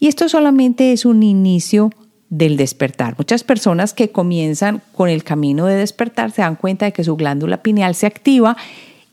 Y 0.00 0.08
esto 0.08 0.28
solamente 0.30 0.92
es 0.92 1.04
un 1.04 1.22
inicio 1.22 1.90
del 2.30 2.56
despertar. 2.56 3.14
Muchas 3.18 3.44
personas 3.44 3.92
que 3.92 4.10
comienzan 4.10 4.82
con 4.92 5.10
el 5.10 5.24
camino 5.24 5.66
de 5.66 5.76
despertar 5.76 6.30
se 6.30 6.42
dan 6.42 6.56
cuenta 6.56 6.86
de 6.86 6.92
que 6.92 7.04
su 7.04 7.16
glándula 7.16 7.62
pineal 7.62 7.94
se 7.94 8.06
activa 8.06 8.56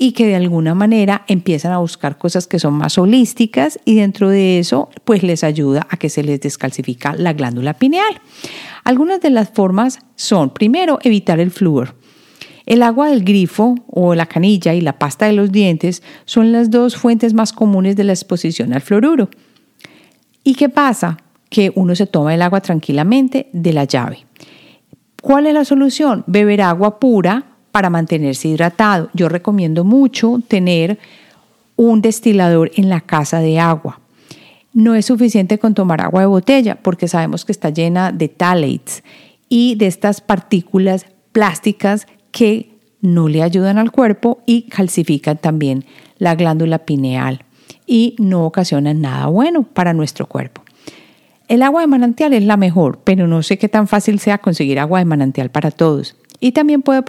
y 0.02 0.14
que 0.14 0.26
de 0.26 0.36
alguna 0.36 0.74
manera 0.74 1.26
empiezan 1.28 1.74
a 1.74 1.78
buscar 1.78 2.18
cosas 2.18 2.48
que 2.48 2.58
son 2.58 2.74
más 2.74 2.98
holísticas 2.98 3.80
y 3.86 3.98
dentro 3.98 4.30
de 4.30 4.58
eso 4.58 4.90
pues 5.06 5.22
les 5.22 5.44
ayuda 5.44 5.86
a 5.92 5.98
que 5.98 6.10
se 6.10 6.24
les 6.24 6.42
descalcifica 6.42 7.14
la 7.14 7.34
glándula 7.34 7.76
pineal. 7.76 8.20
Algunas 8.84 9.22
de 9.22 9.30
las 9.30 9.52
formas 9.52 10.00
son, 10.16 10.50
primero, 10.50 10.98
evitar 11.04 11.40
el 11.40 11.52
flúor. 11.52 11.94
El 12.66 12.82
agua 12.82 13.10
del 13.10 13.24
grifo 13.24 13.76
o 13.92 14.16
la 14.16 14.26
canilla 14.26 14.74
y 14.74 14.82
la 14.82 14.98
pasta 14.98 15.28
de 15.28 15.34
los 15.34 15.52
dientes 15.52 16.02
son 16.26 16.52
las 16.52 16.72
dos 16.72 16.96
fuentes 16.96 17.36
más 17.36 17.54
comunes 17.54 17.96
de 17.96 18.04
la 18.04 18.14
exposición 18.14 18.74
al 18.74 18.82
fluoruro. 18.82 19.30
¿Y 20.44 20.56
qué 20.56 20.68
pasa? 20.68 21.18
Que 21.48 21.72
uno 21.76 21.94
se 21.94 22.08
toma 22.08 22.34
el 22.34 22.42
agua 22.42 22.62
tranquilamente 22.62 23.50
de 23.54 23.72
la 23.72 23.84
llave. 23.84 24.26
¿Cuál 25.22 25.46
es 25.46 25.54
la 25.54 25.64
solución? 25.64 26.24
Beber 26.26 26.64
agua 26.64 27.00
pura 27.00 27.51
para 27.72 27.90
mantenerse 27.90 28.48
hidratado. 28.48 29.10
Yo 29.14 29.30
recomiendo 29.30 29.84
mucho 29.84 30.42
tener 30.48 31.00
un 31.76 32.02
destilador 32.02 32.72
en 32.76 32.90
la 32.90 33.02
casa 33.02 33.40
de 33.40 33.60
agua. 33.60 34.00
No 34.74 34.96
es 34.96 35.06
suficiente 35.06 35.60
con 35.60 35.74
tomar 35.74 36.02
agua 36.02 36.22
de 36.22 36.28
botella 36.28 36.76
porque 36.76 37.08
sabemos 37.08 37.44
que 37.44 37.52
está 37.52 37.70
llena 37.70 38.12
de 38.12 38.30
talates 38.30 39.04
y 39.50 39.76
de 39.76 39.88
estas 39.88 40.22
partículas 40.22 41.06
plásticas 41.32 42.08
que 42.32 42.72
no 43.02 43.28
le 43.28 43.44
ayudan 43.44 43.78
al 43.78 43.92
cuerpo 43.92 44.42
y 44.46 44.64
calcifican 44.64 45.38
también 45.38 45.86
la 46.18 46.36
glándula 46.36 46.80
pineal 46.80 47.44
y 47.86 48.16
no 48.20 48.46
ocasionan 48.46 49.02
nada 49.02 49.28
bueno 49.28 49.64
para 49.64 49.94
nuestro 49.94 50.28
cuerpo. 50.28 50.62
El 51.48 51.64
agua 51.64 51.82
de 51.82 51.88
manantial 51.88 52.32
es 52.32 52.44
la 52.44 52.56
mejor, 52.56 53.00
pero 53.04 53.28
no 53.28 53.44
sé 53.44 53.58
qué 53.58 53.68
tan 53.68 53.88
fácil 53.88 54.20
sea 54.20 54.38
conseguir 54.38 54.80
agua 54.80 55.00
de 55.00 55.06
manantial 55.06 55.50
para 55.50 55.72
todos. 55.72 56.16
Y 56.42 56.52
también 56.52 56.82
puedes 56.82 57.04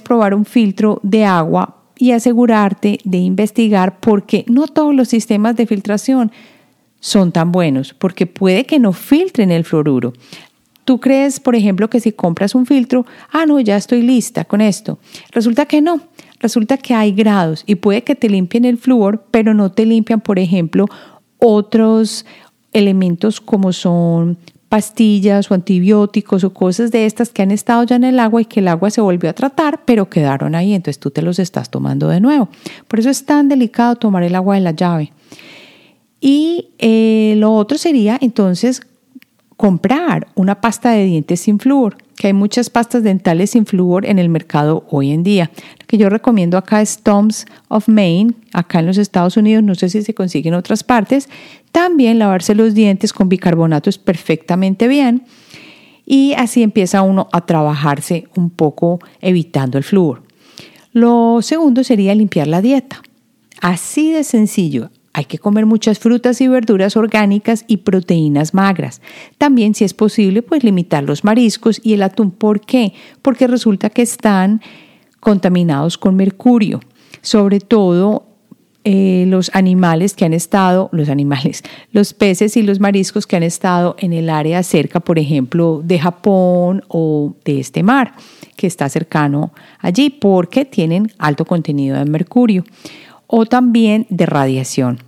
probar 0.00 0.34
un 0.34 0.44
filtro 0.44 0.98
de 1.04 1.24
agua 1.24 1.76
y 1.96 2.10
asegurarte 2.10 2.98
de 3.04 3.18
investigar 3.18 4.00
porque 4.00 4.44
no 4.48 4.66
todos 4.66 4.94
los 4.94 5.08
sistemas 5.08 5.54
de 5.54 5.66
filtración 5.66 6.32
son 6.98 7.30
tan 7.30 7.52
buenos, 7.52 7.94
porque 7.94 8.26
puede 8.26 8.64
que 8.64 8.78
no 8.78 8.92
filtren 8.92 9.50
el 9.52 9.64
fluoruro. 9.64 10.12
Tú 10.84 11.00
crees, 11.00 11.40
por 11.40 11.56
ejemplo, 11.56 11.90
que 11.90 12.00
si 12.00 12.12
compras 12.12 12.54
un 12.54 12.66
filtro, 12.66 13.06
ah, 13.32 13.44
no, 13.46 13.58
ya 13.60 13.76
estoy 13.76 14.02
lista 14.02 14.44
con 14.44 14.60
esto. 14.60 14.98
Resulta 15.32 15.66
que 15.66 15.80
no. 15.80 16.00
Resulta 16.38 16.76
que 16.76 16.94
hay 16.94 17.12
grados 17.12 17.64
y 17.66 17.76
puede 17.76 18.02
que 18.02 18.14
te 18.14 18.28
limpien 18.28 18.64
el 18.64 18.78
flúor, 18.78 19.24
pero 19.30 19.54
no 19.54 19.72
te 19.72 19.86
limpian, 19.86 20.20
por 20.20 20.38
ejemplo, 20.38 20.86
otros 21.38 22.26
elementos 22.72 23.40
como 23.40 23.72
son 23.72 24.38
pastillas 24.68 25.50
o 25.50 25.54
antibióticos 25.54 26.44
o 26.44 26.52
cosas 26.52 26.90
de 26.90 27.06
estas 27.06 27.30
que 27.30 27.42
han 27.42 27.50
estado 27.50 27.84
ya 27.84 27.96
en 27.96 28.04
el 28.04 28.18
agua 28.18 28.42
y 28.42 28.44
que 28.44 28.60
el 28.60 28.68
agua 28.68 28.90
se 28.90 29.00
volvió 29.00 29.30
a 29.30 29.32
tratar, 29.32 29.82
pero 29.84 30.10
quedaron 30.10 30.54
ahí, 30.54 30.74
entonces 30.74 30.98
tú 30.98 31.10
te 31.10 31.22
los 31.22 31.38
estás 31.38 31.70
tomando 31.70 32.08
de 32.08 32.20
nuevo. 32.20 32.48
Por 32.88 32.98
eso 32.98 33.10
es 33.10 33.24
tan 33.24 33.48
delicado 33.48 33.96
tomar 33.96 34.22
el 34.22 34.34
agua 34.34 34.56
de 34.56 34.60
la 34.60 34.72
llave. 34.72 35.12
Y 36.20 36.70
eh, 36.78 37.34
lo 37.36 37.54
otro 37.54 37.78
sería 37.78 38.18
entonces 38.20 38.82
comprar 39.56 40.26
una 40.34 40.60
pasta 40.60 40.90
de 40.90 41.04
dientes 41.04 41.40
sin 41.40 41.58
flúor, 41.58 41.96
que 42.16 42.28
hay 42.28 42.32
muchas 42.32 42.70
pastas 42.70 43.02
dentales 43.02 43.50
sin 43.50 43.66
flúor 43.66 44.06
en 44.06 44.18
el 44.18 44.28
mercado 44.28 44.84
hoy 44.90 45.12
en 45.12 45.22
día. 45.22 45.50
Lo 45.78 45.86
que 45.86 45.98
yo 45.98 46.08
recomiendo 46.08 46.56
acá 46.56 46.80
es 46.80 46.98
Tom's 47.02 47.46
of 47.68 47.88
Maine, 47.88 48.32
acá 48.52 48.80
en 48.80 48.86
los 48.86 48.98
Estados 48.98 49.36
Unidos, 49.36 49.62
no 49.62 49.74
sé 49.74 49.88
si 49.90 50.02
se 50.02 50.14
consigue 50.14 50.48
en 50.48 50.54
otras 50.54 50.82
partes. 50.82 51.28
También 51.72 52.18
lavarse 52.18 52.54
los 52.54 52.74
dientes 52.74 53.12
con 53.12 53.28
bicarbonato 53.28 53.90
es 53.90 53.98
perfectamente 53.98 54.88
bien. 54.88 55.24
Y 56.06 56.34
así 56.34 56.62
empieza 56.62 57.02
uno 57.02 57.28
a 57.32 57.44
trabajarse 57.44 58.28
un 58.36 58.50
poco 58.50 59.00
evitando 59.20 59.76
el 59.76 59.84
flúor. 59.84 60.22
Lo 60.92 61.42
segundo 61.42 61.84
sería 61.84 62.14
limpiar 62.14 62.46
la 62.46 62.62
dieta. 62.62 63.02
Así 63.60 64.12
de 64.12 64.24
sencillo. 64.24 64.90
Hay 65.16 65.24
que 65.24 65.38
comer 65.38 65.64
muchas 65.64 65.98
frutas 65.98 66.42
y 66.42 66.46
verduras 66.46 66.94
orgánicas 66.94 67.64
y 67.66 67.78
proteínas 67.78 68.52
magras. 68.52 69.00
También, 69.38 69.74
si 69.74 69.82
es 69.82 69.94
posible, 69.94 70.42
pues 70.42 70.62
limitar 70.62 71.04
los 71.04 71.24
mariscos 71.24 71.80
y 71.82 71.94
el 71.94 72.02
atún. 72.02 72.30
¿Por 72.32 72.60
qué? 72.60 72.92
Porque 73.22 73.46
resulta 73.46 73.88
que 73.88 74.02
están 74.02 74.60
contaminados 75.18 75.96
con 75.96 76.16
mercurio. 76.16 76.80
Sobre 77.22 77.60
todo 77.60 78.26
eh, 78.84 79.24
los 79.28 79.50
animales 79.54 80.12
que 80.12 80.26
han 80.26 80.34
estado, 80.34 80.90
los 80.92 81.08
animales, 81.08 81.62
los 81.92 82.12
peces 82.12 82.54
y 82.58 82.62
los 82.62 82.78
mariscos 82.78 83.26
que 83.26 83.36
han 83.36 83.42
estado 83.42 83.96
en 83.98 84.12
el 84.12 84.28
área 84.28 84.62
cerca, 84.62 85.00
por 85.00 85.18
ejemplo, 85.18 85.80
de 85.82 85.98
Japón 85.98 86.84
o 86.88 87.34
de 87.42 87.58
este 87.58 87.82
mar 87.82 88.12
que 88.54 88.66
está 88.66 88.90
cercano 88.90 89.54
allí, 89.78 90.10
porque 90.10 90.66
tienen 90.66 91.10
alto 91.16 91.46
contenido 91.46 91.96
de 91.96 92.04
mercurio 92.04 92.64
o 93.26 93.46
también 93.46 94.06
de 94.10 94.26
radiación. 94.26 95.05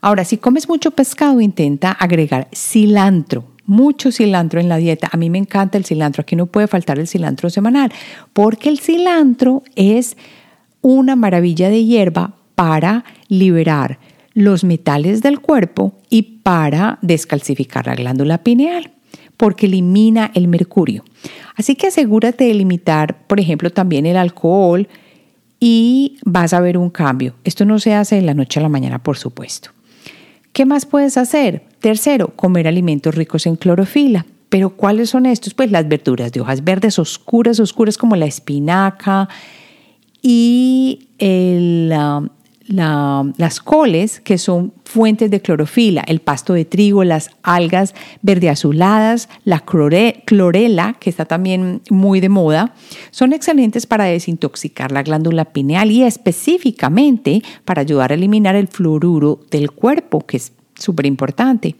Ahora, 0.00 0.24
si 0.24 0.38
comes 0.38 0.68
mucho 0.68 0.90
pescado, 0.92 1.40
intenta 1.40 1.92
agregar 1.92 2.48
cilantro, 2.54 3.44
mucho 3.66 4.12
cilantro 4.12 4.60
en 4.60 4.68
la 4.68 4.76
dieta. 4.76 5.08
A 5.12 5.16
mí 5.16 5.30
me 5.30 5.38
encanta 5.38 5.78
el 5.78 5.84
cilantro, 5.84 6.22
aquí 6.22 6.36
no 6.36 6.46
puede 6.46 6.68
faltar 6.68 6.98
el 6.98 7.08
cilantro 7.08 7.50
semanal, 7.50 7.92
porque 8.32 8.68
el 8.68 8.78
cilantro 8.78 9.62
es 9.76 10.16
una 10.80 11.16
maravilla 11.16 11.68
de 11.68 11.84
hierba 11.84 12.34
para 12.54 13.04
liberar 13.28 13.98
los 14.34 14.64
metales 14.64 15.22
del 15.22 15.40
cuerpo 15.40 15.94
y 16.10 16.22
para 16.42 16.98
descalcificar 17.02 17.86
la 17.86 17.94
glándula 17.94 18.38
pineal 18.38 18.92
porque 19.38 19.66
elimina 19.66 20.30
el 20.34 20.48
mercurio. 20.48 21.04
Así 21.54 21.76
que 21.76 21.86
asegúrate 21.86 22.44
de 22.44 22.54
limitar, 22.54 23.26
por 23.26 23.40
ejemplo, 23.40 23.70
también 23.70 24.04
el 24.04 24.18
alcohol 24.18 24.86
y 25.58 26.18
vas 26.24 26.52
a 26.52 26.60
ver 26.60 26.76
un 26.76 26.90
cambio. 26.90 27.34
Esto 27.44 27.64
no 27.64 27.78
se 27.78 27.94
hace 27.94 28.16
de 28.16 28.22
la 28.22 28.34
noche 28.34 28.60
a 28.60 28.62
la 28.62 28.68
mañana, 28.68 29.02
por 29.02 29.16
supuesto. 29.16 29.70
¿Qué 30.58 30.66
más 30.66 30.86
puedes 30.86 31.16
hacer? 31.16 31.62
Tercero, 31.78 32.32
comer 32.34 32.66
alimentos 32.66 33.14
ricos 33.14 33.46
en 33.46 33.54
clorofila. 33.54 34.26
¿Pero 34.48 34.70
cuáles 34.70 35.10
son 35.10 35.24
estos? 35.24 35.54
Pues 35.54 35.70
las 35.70 35.86
verduras 35.86 36.32
de 36.32 36.40
hojas 36.40 36.64
verdes 36.64 36.98
oscuras, 36.98 37.60
oscuras 37.60 37.96
como 37.96 38.16
la 38.16 38.26
espinaca 38.26 39.28
y 40.20 41.10
el, 41.18 41.94
las 42.68 43.60
coles, 43.60 44.20
que 44.20 44.36
son 44.36 44.72
fuentes 44.84 45.30
de 45.30 45.40
clorofila, 45.40 46.02
el 46.06 46.20
pasto 46.20 46.52
de 46.52 46.64
trigo, 46.64 47.02
las 47.02 47.30
algas 47.42 47.94
verde 48.20 48.50
azuladas, 48.50 49.28
la 49.44 49.60
clorela, 49.60 50.96
que 51.00 51.10
está 51.10 51.24
también 51.24 51.80
muy 51.88 52.20
de 52.20 52.28
moda, 52.28 52.74
son 53.10 53.32
excelentes 53.32 53.86
para 53.86 54.04
desintoxicar 54.04 54.92
la 54.92 55.02
glándula 55.02 55.46
pineal 55.46 55.90
y 55.90 56.02
específicamente 56.02 57.42
para 57.64 57.80
ayudar 57.80 58.12
a 58.12 58.14
eliminar 58.14 58.54
el 58.54 58.68
fluoruro 58.68 59.40
del 59.50 59.70
cuerpo, 59.70 60.26
que 60.26 60.36
es 60.36 60.52
súper 60.74 61.06
importante. 61.06 61.74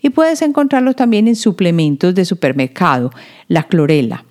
Y 0.00 0.10
puedes 0.10 0.40
encontrarlo 0.42 0.94
también 0.94 1.28
en 1.28 1.36
suplementos 1.36 2.14
de 2.14 2.24
supermercado, 2.24 3.10
la 3.48 3.64
clorela. 3.64 4.24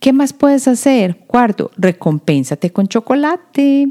¿Qué 0.00 0.12
más 0.12 0.32
puedes 0.32 0.68
hacer? 0.68 1.16
Cuarto, 1.26 1.70
recompénsate 1.76 2.70
con 2.70 2.86
chocolate. 2.86 3.88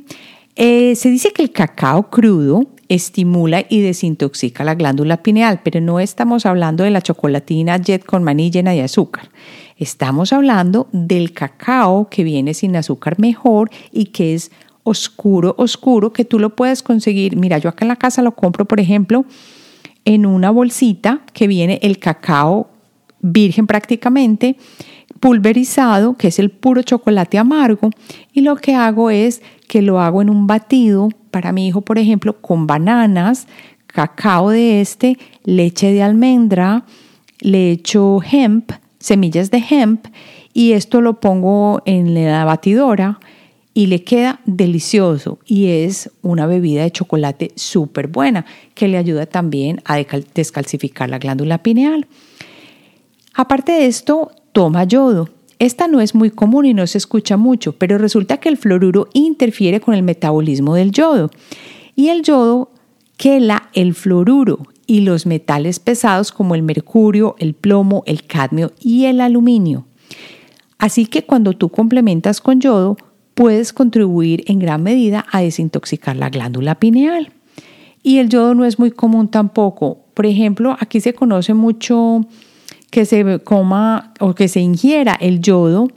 Eh, 0.56 0.96
se 0.96 1.10
dice 1.10 1.34
que 1.34 1.41
el 1.41 1.52
cacao 1.52 2.10
crudo 2.10 2.68
estimula 2.88 3.65
y 3.68 3.82
desintoxica 3.82 4.63
la 4.63 4.76
glándula 4.76 5.22
pineal, 5.22 5.60
pero 5.63 5.82
no 5.82 6.00
estamos 6.00 6.46
hablando 6.46 6.84
de 6.84 6.91
la 6.91 7.02
chocolatina 7.02 7.78
jet 7.78 8.06
con 8.06 8.24
maní 8.24 8.52
llena 8.52 8.72
de 8.72 8.84
azúcar. 8.84 9.30
Estamos 9.78 10.32
hablando 10.32 10.88
del 10.94 11.34
cacao 11.34 12.10
que 12.10 12.24
viene 12.24 12.54
sin 12.54 12.76
azúcar 12.76 13.20
mejor 13.20 13.70
y 13.91 14.06
que 14.06 14.34
es 14.34 14.52
oscuro, 14.84 15.56
oscuro, 15.58 16.13
que 16.13 16.24
tú 16.24 16.39
lo 16.39 16.56
puedes 16.56 16.84
conseguir. 16.84 17.36
Mira, 17.36 17.58
yo 17.58 17.68
acá 17.68 17.84
en 17.84 17.89
la 17.89 17.96
casa 17.98 18.22
lo 18.22 18.36
compro, 18.36 18.65
por 18.65 18.80
ejemplo, 18.80 19.26
en 20.06 20.26
una 20.26 20.52
bolsita 20.52 21.22
que 21.34 21.48
viene 21.48 21.80
el 21.82 22.00
cacao 22.00 22.70
virgen 23.20 23.68
prácticamente 23.68 24.56
pulverizado, 25.26 26.14
que 26.18 26.28
es 26.28 26.38
el 26.38 26.52
puro 26.52 26.84
chocolate 26.84 27.40
amargo, 27.40 27.90
y 28.32 28.42
lo 28.42 28.58
que 28.58 28.76
hago 28.76 29.10
es 29.10 29.42
que 29.68 29.82
lo 29.82 30.00
hago 30.00 30.22
en 30.22 30.30
un 30.30 30.46
batido 30.46 31.10
para 31.32 31.52
mi 31.52 31.68
hijo, 31.68 31.82
por 31.82 31.98
ejemplo, 31.98 32.40
con 32.42 32.68
bananas, 32.68 33.48
cacao 33.88 34.52
de 34.52 34.82
este, 34.82 35.18
leche 35.44 35.92
de 35.92 36.04
almendra, 36.04 36.86
le 37.40 37.72
echo 37.72 38.20
hemp, 38.22 38.70
semillas 39.00 39.50
de 39.50 39.64
hemp, 39.68 40.06
y 40.54 40.74
esto 40.74 41.02
lo 41.02 41.20
pongo 41.20 41.82
en 41.88 42.14
la 42.14 42.46
batidora 42.46 43.20
y 43.74 43.88
le 43.88 44.04
queda 44.04 44.42
delicioso 44.46 45.40
y 45.48 45.70
es 45.70 46.12
una 46.22 46.46
bebida 46.46 46.84
de 46.84 46.92
chocolate 46.92 47.52
súper 47.56 48.10
buena 48.10 48.46
que 48.76 48.88
le 48.88 49.00
ayuda 49.00 49.26
también 49.26 49.82
a 49.86 49.98
descalcificar 50.36 51.10
la 51.10 51.18
glándula 51.18 51.64
pineal. 51.64 52.06
Aparte 53.34 53.72
de 53.72 53.88
esto, 53.88 54.32
toma 54.56 54.86
yodo. 54.86 55.28
Esta 55.60 55.89
no 55.89 56.00
es 56.00 56.15
muy 56.15 56.32
común 56.32 56.65
y 56.65 56.74
no 56.74 56.88
se 56.88 56.98
escucha 56.98 57.36
mucho, 57.36 57.74
pero 57.74 57.98
resulta 57.98 58.38
que 58.38 58.48
el 58.48 58.56
fluoruro 58.56 59.10
interfiere 59.12 59.82
con 59.82 59.94
el 59.94 60.02
metabolismo 60.02 60.76
del 60.76 60.91
yodo. 60.91 61.30
Y 61.94 62.08
el 62.08 62.24
yodo 62.24 62.72
quela 63.18 63.70
el 63.74 63.94
fluoruro 63.94 64.60
y 64.88 65.02
los 65.02 65.26
metales 65.26 65.80
pesados 65.80 66.32
como 66.32 66.56
el 66.56 66.63
mercurio, 66.63 67.36
el 67.38 67.54
plomo, 67.54 68.04
el 68.06 68.24
cadmio 68.24 68.72
y 68.80 69.06
el 69.06 69.20
aluminio. 69.20 69.88
Así 70.78 71.06
que 71.06 71.26
cuando 71.26 71.52
tú 71.52 71.68
complementas 71.68 72.39
con 72.39 72.62
yodo, 72.62 72.96
puedes 73.34 73.74
contribuir 73.74 74.46
en 74.48 74.60
gran 74.60 74.84
medida 74.84 75.26
a 75.34 75.41
desintoxicar 75.41 76.15
la 76.15 76.30
glándula 76.30 76.76
pineal. 76.76 77.34
Y 78.04 78.20
el 78.20 78.30
yodo 78.30 78.56
no 78.56 78.63
es 78.63 78.80
muy 78.80 78.91
común 78.91 79.28
tampoco. 79.28 80.06
Por 80.13 80.26
ejemplo, 80.26 80.78
aquí 80.80 81.02
se 81.02 81.13
conoce 81.13 81.54
mucho 81.54 82.22
que 82.91 83.06
se 83.06 83.39
coma 83.39 84.13
o 84.19 84.36
que 84.36 84.48
se 84.48 84.60
ingiera 84.60 85.15
el 85.19 85.41
yodo 85.41 85.89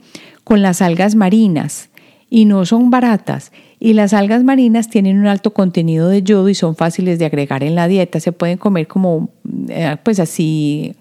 con 0.43 0.61
las 0.61 0.81
algas 0.81 1.15
marinas 1.15 1.89
y 2.29 2.45
no 2.45 2.65
son 2.65 2.89
baratas. 2.89 3.51
Y 3.79 3.93
las 3.93 4.13
algas 4.13 4.43
marinas 4.43 4.89
tienen 4.89 5.19
un 5.19 5.27
alto 5.27 5.53
contenido 5.53 6.09
de 6.09 6.21
yodo 6.21 6.49
y 6.49 6.55
son 6.55 6.75
fáciles 6.75 7.17
de 7.17 7.25
agregar 7.25 7.63
en 7.63 7.75
la 7.75 7.87
dieta. 7.87 8.19
Se 8.19 8.31
pueden 8.31 8.57
comer 8.57 8.87
como, 8.87 9.29
eh, 9.69 9.95
pues 10.03 10.19
así, 10.19 10.95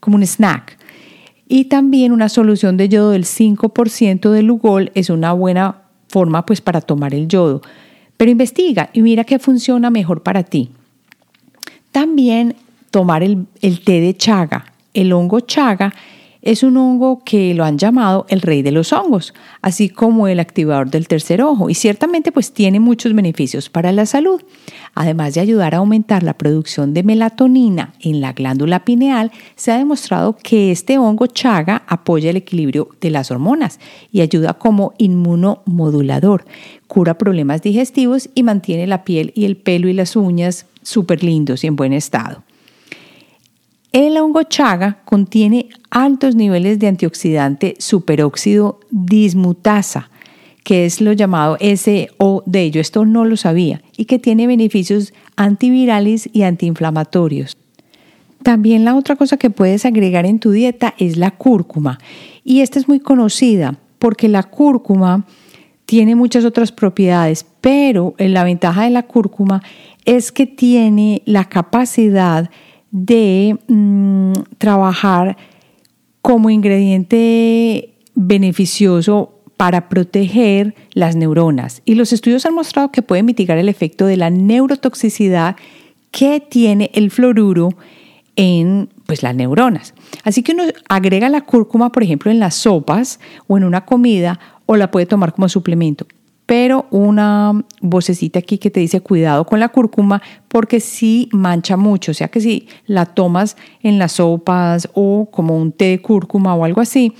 como 0.00 0.16
un 0.16 0.22
snack. 0.22 0.78
Y 1.48 1.66
también 1.66 2.12
una 2.12 2.28
solución 2.28 2.76
de 2.76 2.88
yodo 2.88 3.10
del 3.10 3.24
5% 3.24 4.30
de 4.30 4.42
Lugol 4.42 4.90
es 4.94 5.10
una 5.10 5.32
buena 5.32 5.82
forma 6.08 6.44
pues 6.44 6.60
para 6.60 6.80
tomar 6.80 7.14
el 7.14 7.28
yodo. 7.28 7.62
Pero 8.16 8.30
investiga 8.30 8.90
y 8.92 9.02
mira 9.02 9.24
qué 9.24 9.38
funciona 9.38 9.90
mejor 9.90 10.22
para 10.22 10.42
ti. 10.42 10.70
También 11.92 12.56
tomar 12.90 13.22
el, 13.22 13.46
el 13.62 13.80
té 13.80 14.00
de 14.00 14.14
chaga. 14.16 14.72
El 14.96 15.12
hongo 15.12 15.40
chaga 15.40 15.92
es 16.40 16.62
un 16.62 16.78
hongo 16.78 17.22
que 17.22 17.52
lo 17.52 17.66
han 17.66 17.76
llamado 17.76 18.24
el 18.30 18.40
rey 18.40 18.62
de 18.62 18.72
los 18.72 18.94
hongos, 18.94 19.34
así 19.60 19.90
como 19.90 20.26
el 20.26 20.40
activador 20.40 20.90
del 20.90 21.06
tercer 21.06 21.42
ojo, 21.42 21.68
y 21.68 21.74
ciertamente 21.74 22.32
pues 22.32 22.52
tiene 22.52 22.80
muchos 22.80 23.12
beneficios 23.12 23.68
para 23.68 23.92
la 23.92 24.06
salud. 24.06 24.40
Además 24.94 25.34
de 25.34 25.42
ayudar 25.42 25.74
a 25.74 25.78
aumentar 25.78 26.22
la 26.22 26.38
producción 26.38 26.94
de 26.94 27.02
melatonina 27.02 27.92
en 28.00 28.22
la 28.22 28.32
glándula 28.32 28.86
pineal, 28.86 29.32
se 29.54 29.70
ha 29.70 29.76
demostrado 29.76 30.38
que 30.42 30.72
este 30.72 30.96
hongo 30.96 31.26
chaga 31.26 31.82
apoya 31.86 32.30
el 32.30 32.36
equilibrio 32.36 32.88
de 32.98 33.10
las 33.10 33.30
hormonas 33.30 33.78
y 34.10 34.22
ayuda 34.22 34.54
como 34.54 34.94
inmunomodulador, 34.96 36.46
cura 36.86 37.18
problemas 37.18 37.60
digestivos 37.60 38.30
y 38.34 38.44
mantiene 38.44 38.86
la 38.86 39.04
piel 39.04 39.30
y 39.34 39.44
el 39.44 39.58
pelo 39.58 39.90
y 39.90 39.92
las 39.92 40.16
uñas 40.16 40.64
súper 40.80 41.22
lindos 41.22 41.64
y 41.64 41.66
en 41.66 41.76
buen 41.76 41.92
estado. 41.92 42.44
El 43.96 44.18
hongo 44.18 44.42
chaga 44.42 44.98
contiene 45.06 45.70
altos 45.88 46.34
niveles 46.34 46.78
de 46.78 46.86
antioxidante 46.86 47.76
superóxido 47.78 48.78
dismutasa, 48.90 50.10
que 50.64 50.84
es 50.84 51.00
lo 51.00 51.14
llamado 51.14 51.56
SOD. 51.56 52.56
Yo 52.70 52.82
esto 52.82 53.06
no 53.06 53.24
lo 53.24 53.38
sabía 53.38 53.80
y 53.96 54.04
que 54.04 54.18
tiene 54.18 54.46
beneficios 54.46 55.14
antivirales 55.36 56.28
y 56.30 56.42
antiinflamatorios. 56.42 57.56
También 58.42 58.84
la 58.84 58.96
otra 58.96 59.16
cosa 59.16 59.38
que 59.38 59.48
puedes 59.48 59.86
agregar 59.86 60.26
en 60.26 60.40
tu 60.40 60.50
dieta 60.50 60.92
es 60.98 61.16
la 61.16 61.30
cúrcuma. 61.30 61.98
Y 62.44 62.60
esta 62.60 62.78
es 62.78 62.88
muy 62.88 63.00
conocida 63.00 63.78
porque 63.98 64.28
la 64.28 64.42
cúrcuma 64.42 65.24
tiene 65.86 66.16
muchas 66.16 66.44
otras 66.44 66.70
propiedades, 66.70 67.46
pero 67.62 68.14
la 68.18 68.44
ventaja 68.44 68.84
de 68.84 68.90
la 68.90 69.04
cúrcuma 69.04 69.62
es 70.04 70.32
que 70.32 70.44
tiene 70.44 71.22
la 71.24 71.46
capacidad 71.46 72.42
de 72.42 72.65
mm, 72.96 74.32
trabajar 74.58 75.36
como 76.22 76.50
ingrediente 76.50 77.94
beneficioso 78.14 79.32
para 79.56 79.88
proteger 79.88 80.74
las 80.92 81.16
neuronas. 81.16 81.82
Y 81.84 81.94
los 81.94 82.12
estudios 82.12 82.44
han 82.46 82.54
mostrado 82.54 82.90
que 82.90 83.02
puede 83.02 83.22
mitigar 83.22 83.58
el 83.58 83.68
efecto 83.68 84.06
de 84.06 84.16
la 84.16 84.30
neurotoxicidad 84.30 85.56
que 86.10 86.40
tiene 86.40 86.90
el 86.94 87.10
fluoruro 87.10 87.70
en 88.36 88.90
pues, 89.06 89.22
las 89.22 89.34
neuronas. 89.34 89.94
Así 90.24 90.42
que 90.42 90.52
uno 90.52 90.64
agrega 90.88 91.28
la 91.28 91.42
cúrcuma, 91.42 91.90
por 91.90 92.02
ejemplo, 92.02 92.30
en 92.30 92.38
las 92.38 92.54
sopas 92.54 93.18
o 93.46 93.56
en 93.56 93.64
una 93.64 93.84
comida 93.84 94.38
o 94.66 94.76
la 94.76 94.90
puede 94.90 95.06
tomar 95.06 95.32
como 95.32 95.48
suplemento 95.48 96.06
pero 96.46 96.86
una 96.90 97.64
vocecita 97.80 98.38
aquí 98.38 98.58
que 98.58 98.70
te 98.70 98.80
dice 98.80 99.00
cuidado 99.00 99.44
con 99.44 99.58
la 99.60 99.68
cúrcuma 99.68 100.22
porque 100.48 100.78
sí 100.80 101.28
mancha 101.32 101.76
mucho, 101.76 102.12
o 102.12 102.14
sea 102.14 102.28
que 102.28 102.40
si 102.40 102.68
la 102.86 103.04
tomas 103.04 103.56
en 103.82 103.98
las 103.98 104.12
sopas 104.12 104.88
o 104.94 105.28
como 105.30 105.56
un 105.56 105.72
té 105.72 105.86
de 105.86 106.00
cúrcuma 106.00 106.54
o 106.54 106.64
algo 106.64 106.80
así, 106.80 107.12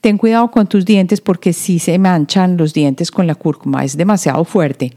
ten 0.00 0.18
cuidado 0.18 0.50
con 0.50 0.66
tus 0.66 0.84
dientes 0.84 1.20
porque 1.20 1.52
sí 1.52 1.78
se 1.78 1.96
manchan 1.98 2.56
los 2.56 2.74
dientes 2.74 3.12
con 3.12 3.28
la 3.28 3.36
cúrcuma, 3.36 3.84
es 3.84 3.96
demasiado 3.96 4.44
fuerte. 4.44 4.92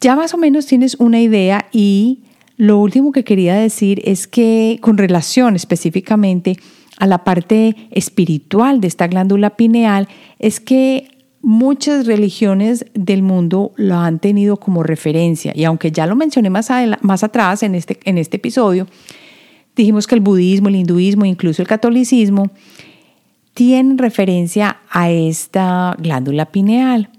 Ya 0.00 0.16
más 0.16 0.34
o 0.34 0.36
menos 0.36 0.66
tienes 0.66 0.96
una 0.96 1.20
idea 1.20 1.66
y 1.70 2.24
lo 2.56 2.78
último 2.78 3.12
que 3.12 3.22
quería 3.22 3.54
decir 3.54 4.02
es 4.04 4.26
que 4.26 4.78
con 4.82 4.98
relación 4.98 5.54
específicamente 5.54 6.56
a 6.98 7.06
la 7.06 7.24
parte 7.24 7.76
espiritual 7.90 8.80
de 8.80 8.88
esta 8.88 9.06
glándula 9.06 9.50
pineal, 9.50 10.08
es 10.38 10.60
que 10.60 11.08
muchas 11.42 12.06
religiones 12.06 12.86
del 12.94 13.22
mundo 13.22 13.72
lo 13.76 13.96
han 13.96 14.20
tenido 14.20 14.56
como 14.56 14.82
referencia. 14.82 15.52
Y 15.54 15.64
aunque 15.64 15.90
ya 15.90 16.06
lo 16.06 16.16
mencioné 16.16 16.48
más, 16.50 16.70
más 17.00 17.24
atrás 17.24 17.62
en 17.64 17.74
este, 17.74 17.98
en 18.04 18.16
este 18.16 18.36
episodio, 18.36 18.86
dijimos 19.76 20.06
que 20.06 20.14
el 20.14 20.20
budismo, 20.20 20.68
el 20.68 20.76
hinduismo, 20.76 21.24
incluso 21.24 21.60
el 21.60 21.68
catolicismo, 21.68 22.50
tienen 23.54 23.98
referencia 23.98 24.78
a 24.88 25.10
esta 25.10 25.96
glándula 25.98 26.46
pineal. 26.46 27.10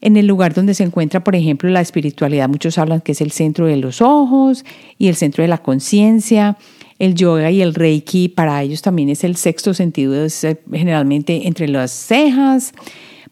En 0.00 0.16
el 0.16 0.26
lugar 0.26 0.52
donde 0.52 0.74
se 0.74 0.82
encuentra, 0.82 1.22
por 1.22 1.36
ejemplo, 1.36 1.70
la 1.70 1.80
espiritualidad, 1.80 2.48
muchos 2.48 2.76
hablan 2.76 3.00
que 3.00 3.12
es 3.12 3.20
el 3.20 3.30
centro 3.30 3.66
de 3.66 3.76
los 3.76 4.02
ojos 4.02 4.64
y 4.98 5.06
el 5.06 5.14
centro 5.14 5.42
de 5.42 5.48
la 5.48 5.58
conciencia. 5.58 6.58
El 6.98 7.14
yoga 7.14 7.50
y 7.52 7.62
el 7.62 7.74
reiki 7.74 8.28
para 8.28 8.60
ellos 8.62 8.82
también 8.82 9.08
es 9.08 9.22
el 9.22 9.36
sexto 9.36 9.72
sentido, 9.72 10.24
es 10.24 10.42
eh, 10.42 10.60
generalmente 10.72 11.46
entre 11.46 11.68
las 11.68 11.92
cejas. 11.92 12.72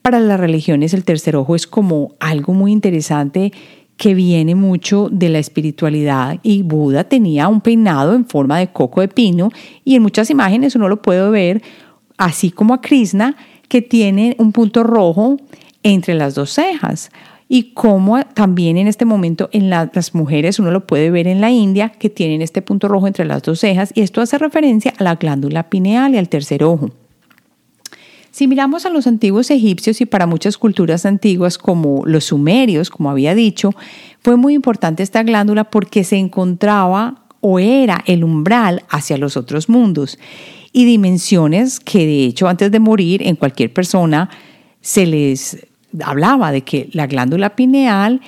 Para 0.02 0.18
las 0.18 0.40
religiones 0.40 0.94
el 0.94 1.04
tercer 1.04 1.36
ojo 1.36 1.54
es 1.54 1.66
como 1.66 2.14
algo 2.20 2.54
muy 2.54 2.72
interesante 2.72 3.52
que 3.98 4.14
viene 4.14 4.54
mucho 4.54 5.10
de 5.12 5.28
la 5.28 5.38
espiritualidad 5.38 6.38
y 6.42 6.62
Buda 6.62 7.04
tenía 7.04 7.48
un 7.48 7.60
peinado 7.60 8.14
en 8.14 8.24
forma 8.24 8.58
de 8.58 8.72
coco 8.72 9.02
de 9.02 9.08
pino 9.08 9.50
y 9.84 9.94
en 9.96 10.02
muchas 10.02 10.30
imágenes 10.30 10.74
uno 10.74 10.88
lo 10.88 11.02
puede 11.02 11.28
ver 11.28 11.62
así 12.16 12.50
como 12.50 12.72
a 12.72 12.80
Krishna 12.80 13.36
que 13.68 13.82
tiene 13.82 14.36
un 14.38 14.52
punto 14.52 14.84
rojo 14.84 15.36
entre 15.82 16.14
las 16.14 16.34
dos 16.34 16.50
cejas 16.50 17.10
y 17.46 17.74
como 17.74 18.24
también 18.24 18.78
en 18.78 18.86
este 18.86 19.04
momento 19.04 19.50
en 19.52 19.68
las 19.68 20.14
mujeres 20.14 20.58
uno 20.58 20.70
lo 20.70 20.86
puede 20.86 21.10
ver 21.10 21.26
en 21.26 21.42
la 21.42 21.50
India 21.50 21.90
que 21.90 22.08
tienen 22.08 22.40
este 22.40 22.62
punto 22.62 22.88
rojo 22.88 23.06
entre 23.06 23.26
las 23.26 23.42
dos 23.42 23.60
cejas 23.60 23.92
y 23.94 24.00
esto 24.00 24.22
hace 24.22 24.38
referencia 24.38 24.94
a 24.96 25.04
la 25.04 25.16
glándula 25.16 25.68
pineal 25.68 26.14
y 26.14 26.16
al 26.16 26.30
tercer 26.30 26.64
ojo. 26.64 26.88
Si 28.40 28.48
miramos 28.48 28.86
a 28.86 28.88
los 28.88 29.06
antiguos 29.06 29.50
egipcios 29.50 30.00
y 30.00 30.06
para 30.06 30.26
muchas 30.26 30.56
culturas 30.56 31.04
antiguas 31.04 31.58
como 31.58 32.06
los 32.06 32.24
sumerios, 32.24 32.88
como 32.88 33.10
había 33.10 33.34
dicho, 33.34 33.74
fue 34.22 34.36
muy 34.38 34.54
importante 34.54 35.02
esta 35.02 35.22
glándula 35.22 35.64
porque 35.64 36.04
se 36.04 36.16
encontraba 36.16 37.26
o 37.42 37.58
era 37.58 38.02
el 38.06 38.24
umbral 38.24 38.82
hacia 38.88 39.18
los 39.18 39.36
otros 39.36 39.68
mundos. 39.68 40.18
Y 40.72 40.86
dimensiones 40.86 41.80
que 41.80 41.98
de 41.98 42.24
hecho 42.24 42.48
antes 42.48 42.72
de 42.72 42.80
morir 42.80 43.20
en 43.26 43.36
cualquier 43.36 43.74
persona 43.74 44.30
se 44.80 45.04
les 45.04 45.66
hablaba 46.02 46.50
de 46.50 46.62
que 46.62 46.88
la 46.94 47.06
glándula 47.06 47.56
pineal 47.56 48.22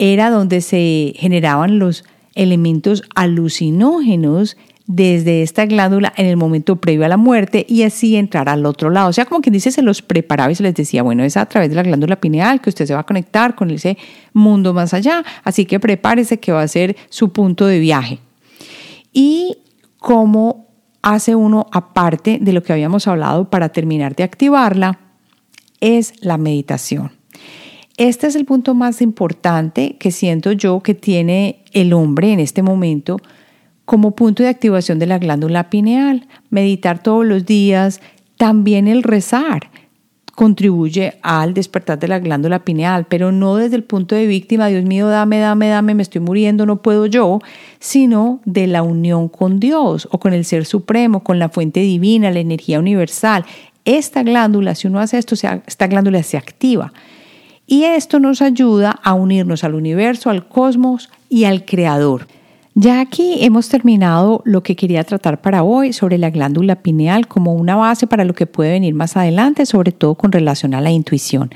era 0.00 0.30
donde 0.30 0.60
se 0.60 1.14
generaban 1.18 1.78
los 1.78 2.02
elementos 2.34 3.04
alucinógenos 3.14 4.56
desde 4.86 5.42
esta 5.42 5.66
glándula 5.66 6.12
en 6.16 6.26
el 6.26 6.36
momento 6.36 6.76
previo 6.76 7.04
a 7.04 7.08
la 7.08 7.16
muerte 7.16 7.64
y 7.68 7.82
así 7.82 8.16
entrar 8.16 8.48
al 8.48 8.66
otro 8.66 8.90
lado. 8.90 9.08
O 9.08 9.12
sea, 9.12 9.24
como 9.24 9.40
quien 9.40 9.52
dice, 9.52 9.70
se 9.70 9.82
los 9.82 10.02
preparaba 10.02 10.50
y 10.50 10.54
se 10.54 10.62
les 10.62 10.74
decía, 10.74 11.02
bueno, 11.02 11.22
es 11.24 11.36
a 11.36 11.46
través 11.46 11.70
de 11.70 11.76
la 11.76 11.82
glándula 11.82 12.16
pineal 12.16 12.60
que 12.60 12.70
usted 12.70 12.86
se 12.86 12.94
va 12.94 13.00
a 13.00 13.06
conectar 13.06 13.54
con 13.54 13.70
ese 13.70 13.96
mundo 14.32 14.74
más 14.74 14.94
allá, 14.94 15.24
así 15.44 15.66
que 15.66 15.80
prepárese 15.80 16.40
que 16.40 16.52
va 16.52 16.62
a 16.62 16.68
ser 16.68 16.96
su 17.08 17.32
punto 17.32 17.66
de 17.66 17.78
viaje. 17.78 18.18
Y 19.12 19.58
cómo 19.98 20.68
hace 21.02 21.34
uno, 21.34 21.66
aparte 21.72 22.38
de 22.40 22.52
lo 22.52 22.62
que 22.62 22.72
habíamos 22.72 23.06
hablado 23.08 23.50
para 23.50 23.70
terminar 23.70 24.14
de 24.16 24.22
activarla, 24.24 24.98
es 25.80 26.14
la 26.24 26.38
meditación. 26.38 27.12
Este 27.98 28.26
es 28.26 28.36
el 28.36 28.46
punto 28.46 28.74
más 28.74 29.02
importante 29.02 29.96
que 29.98 30.10
siento 30.10 30.52
yo 30.52 30.80
que 30.80 30.94
tiene 30.94 31.62
el 31.72 31.92
hombre 31.92 32.32
en 32.32 32.40
este 32.40 32.62
momento 32.62 33.18
como 33.92 34.12
punto 34.12 34.42
de 34.42 34.48
activación 34.48 34.98
de 34.98 35.06
la 35.06 35.18
glándula 35.18 35.68
pineal. 35.68 36.26
Meditar 36.48 37.02
todos 37.02 37.26
los 37.26 37.44
días, 37.44 38.00
también 38.38 38.88
el 38.88 39.02
rezar 39.02 39.68
contribuye 40.34 41.18
al 41.20 41.52
despertar 41.52 41.98
de 41.98 42.08
la 42.08 42.18
glándula 42.18 42.60
pineal, 42.60 43.04
pero 43.06 43.32
no 43.32 43.56
desde 43.56 43.76
el 43.76 43.84
punto 43.84 44.14
de 44.14 44.26
víctima, 44.26 44.68
Dios 44.68 44.82
mío, 44.84 45.08
dame, 45.08 45.40
dame, 45.40 45.68
dame, 45.68 45.94
me 45.94 46.02
estoy 46.02 46.22
muriendo, 46.22 46.64
no 46.64 46.80
puedo 46.80 47.04
yo, 47.04 47.40
sino 47.80 48.40
de 48.46 48.66
la 48.66 48.82
unión 48.82 49.28
con 49.28 49.60
Dios 49.60 50.08
o 50.10 50.18
con 50.18 50.32
el 50.32 50.46
Ser 50.46 50.64
Supremo, 50.64 51.22
con 51.22 51.38
la 51.38 51.50
fuente 51.50 51.80
divina, 51.80 52.30
la 52.30 52.40
energía 52.40 52.78
universal. 52.78 53.44
Esta 53.84 54.22
glándula, 54.22 54.74
si 54.74 54.86
uno 54.86 55.00
hace 55.00 55.18
esto, 55.18 55.34
esta 55.66 55.86
glándula 55.86 56.22
se 56.22 56.38
activa. 56.38 56.94
Y 57.66 57.84
esto 57.84 58.20
nos 58.20 58.40
ayuda 58.40 58.98
a 59.02 59.12
unirnos 59.12 59.64
al 59.64 59.74
universo, 59.74 60.30
al 60.30 60.48
cosmos 60.48 61.10
y 61.28 61.44
al 61.44 61.66
Creador. 61.66 62.26
Ya 62.74 63.00
aquí 63.00 63.36
hemos 63.40 63.68
terminado 63.68 64.40
lo 64.46 64.62
que 64.62 64.76
quería 64.76 65.04
tratar 65.04 65.42
para 65.42 65.62
hoy 65.62 65.92
sobre 65.92 66.16
la 66.16 66.30
glándula 66.30 66.76
pineal 66.76 67.28
como 67.28 67.52
una 67.52 67.76
base 67.76 68.06
para 68.06 68.24
lo 68.24 68.34
que 68.34 68.46
puede 68.46 68.72
venir 68.72 68.94
más 68.94 69.14
adelante, 69.14 69.66
sobre 69.66 69.92
todo 69.92 70.14
con 70.14 70.32
relación 70.32 70.72
a 70.72 70.80
la 70.80 70.90
intuición. 70.90 71.50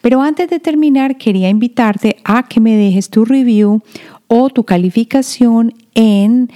Pero 0.00 0.22
antes 0.22 0.48
de 0.48 0.60
terminar, 0.60 1.18
quería 1.18 1.48
invitarte 1.48 2.18
a 2.24 2.44
que 2.44 2.60
me 2.60 2.76
dejes 2.76 3.10
tu 3.10 3.24
review 3.24 3.82
o 4.28 4.48
tu 4.48 4.62
calificación 4.62 5.74
en 5.94 6.50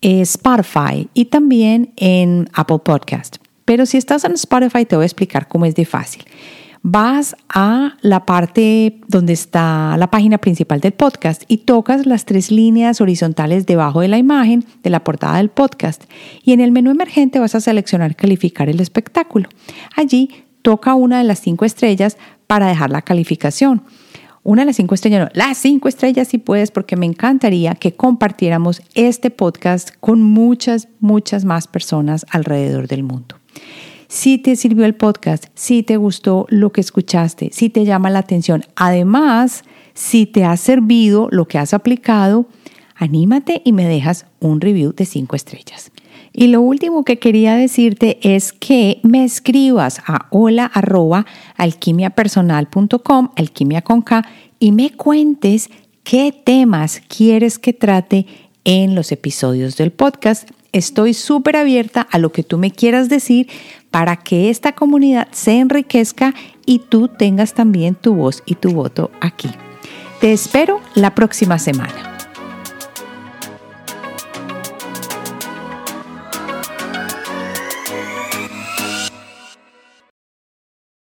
eh, 0.00 0.22
Spotify 0.22 1.08
y 1.12 1.26
también 1.26 1.92
en 1.96 2.48
Apple 2.54 2.78
Podcast. 2.82 3.36
Pero 3.66 3.84
si 3.84 3.98
estás 3.98 4.24
en 4.24 4.32
Spotify, 4.32 4.86
te 4.86 4.96
voy 4.96 5.02
a 5.02 5.06
explicar 5.06 5.48
cómo 5.48 5.66
es 5.66 5.74
de 5.74 5.84
fácil. 5.84 6.24
Vas 6.86 7.34
a 7.48 7.96
la 8.02 8.26
parte 8.26 9.00
donde 9.08 9.32
está 9.32 9.96
la 9.96 10.10
página 10.10 10.36
principal 10.36 10.80
del 10.80 10.92
podcast 10.92 11.42
y 11.48 11.58
tocas 11.58 12.04
las 12.04 12.26
tres 12.26 12.50
líneas 12.50 13.00
horizontales 13.00 13.64
debajo 13.64 14.02
de 14.02 14.08
la 14.08 14.18
imagen 14.18 14.66
de 14.82 14.90
la 14.90 15.02
portada 15.02 15.38
del 15.38 15.48
podcast. 15.48 16.04
Y 16.42 16.52
en 16.52 16.60
el 16.60 16.72
menú 16.72 16.90
emergente 16.90 17.38
vas 17.38 17.54
a 17.54 17.62
seleccionar 17.62 18.16
calificar 18.16 18.68
el 18.68 18.80
espectáculo. 18.80 19.48
Allí 19.96 20.28
toca 20.60 20.94
una 20.94 21.16
de 21.18 21.24
las 21.24 21.38
cinco 21.38 21.64
estrellas 21.64 22.18
para 22.46 22.66
dejar 22.66 22.90
la 22.90 23.00
calificación. 23.00 23.82
Una 24.42 24.62
de 24.62 24.66
las 24.66 24.76
cinco 24.76 24.94
estrellas, 24.94 25.22
no, 25.22 25.30
las 25.32 25.56
cinco 25.56 25.88
estrellas 25.88 26.28
si 26.28 26.36
puedes, 26.36 26.70
porque 26.70 26.96
me 26.96 27.06
encantaría 27.06 27.76
que 27.76 27.94
compartiéramos 27.94 28.82
este 28.92 29.30
podcast 29.30 29.88
con 30.00 30.20
muchas, 30.20 30.88
muchas 31.00 31.46
más 31.46 31.66
personas 31.66 32.26
alrededor 32.28 32.88
del 32.88 33.04
mundo. 33.04 33.36
Si 34.08 34.38
te 34.38 34.56
sirvió 34.56 34.84
el 34.84 34.94
podcast, 34.94 35.46
si 35.54 35.82
te 35.82 35.96
gustó 35.96 36.46
lo 36.48 36.70
que 36.70 36.80
escuchaste, 36.80 37.50
si 37.52 37.70
te 37.70 37.84
llama 37.84 38.10
la 38.10 38.20
atención, 38.20 38.64
además, 38.76 39.62
si 39.94 40.26
te 40.26 40.44
ha 40.44 40.56
servido 40.56 41.28
lo 41.30 41.46
que 41.46 41.58
has 41.58 41.74
aplicado, 41.74 42.46
anímate 42.94 43.62
y 43.64 43.72
me 43.72 43.86
dejas 43.86 44.26
un 44.40 44.60
review 44.60 44.92
de 44.92 45.04
cinco 45.04 45.36
estrellas. 45.36 45.90
Y 46.32 46.48
lo 46.48 46.60
último 46.62 47.04
que 47.04 47.20
quería 47.20 47.54
decirte 47.54 48.18
es 48.22 48.52
que 48.52 48.98
me 49.04 49.24
escribas 49.24 50.00
a 50.06 50.26
hola 50.30 50.66
arroba 50.66 51.26
alquimiapersonal.com, 51.56 53.30
alquimia 53.36 53.82
con 53.82 54.02
K, 54.02 54.26
y 54.58 54.72
me 54.72 54.90
cuentes 54.90 55.70
qué 56.02 56.32
temas 56.32 57.02
quieres 57.06 57.58
que 57.58 57.72
trate 57.72 58.26
en 58.64 58.94
los 58.94 59.12
episodios 59.12 59.76
del 59.76 59.92
podcast. 59.92 60.50
Estoy 60.74 61.14
súper 61.14 61.56
abierta 61.56 62.06
a 62.10 62.18
lo 62.18 62.32
que 62.32 62.42
tú 62.42 62.58
me 62.58 62.72
quieras 62.72 63.08
decir 63.08 63.48
para 63.92 64.16
que 64.16 64.50
esta 64.50 64.72
comunidad 64.72 65.28
se 65.30 65.60
enriquezca 65.60 66.34
y 66.66 66.80
tú 66.80 67.06
tengas 67.06 67.54
también 67.54 67.94
tu 67.94 68.14
voz 68.14 68.42
y 68.44 68.56
tu 68.56 68.72
voto 68.72 69.12
aquí. 69.20 69.50
Te 70.20 70.32
espero 70.32 70.80
la 70.96 71.14
próxima 71.14 71.60
semana. 71.60 72.13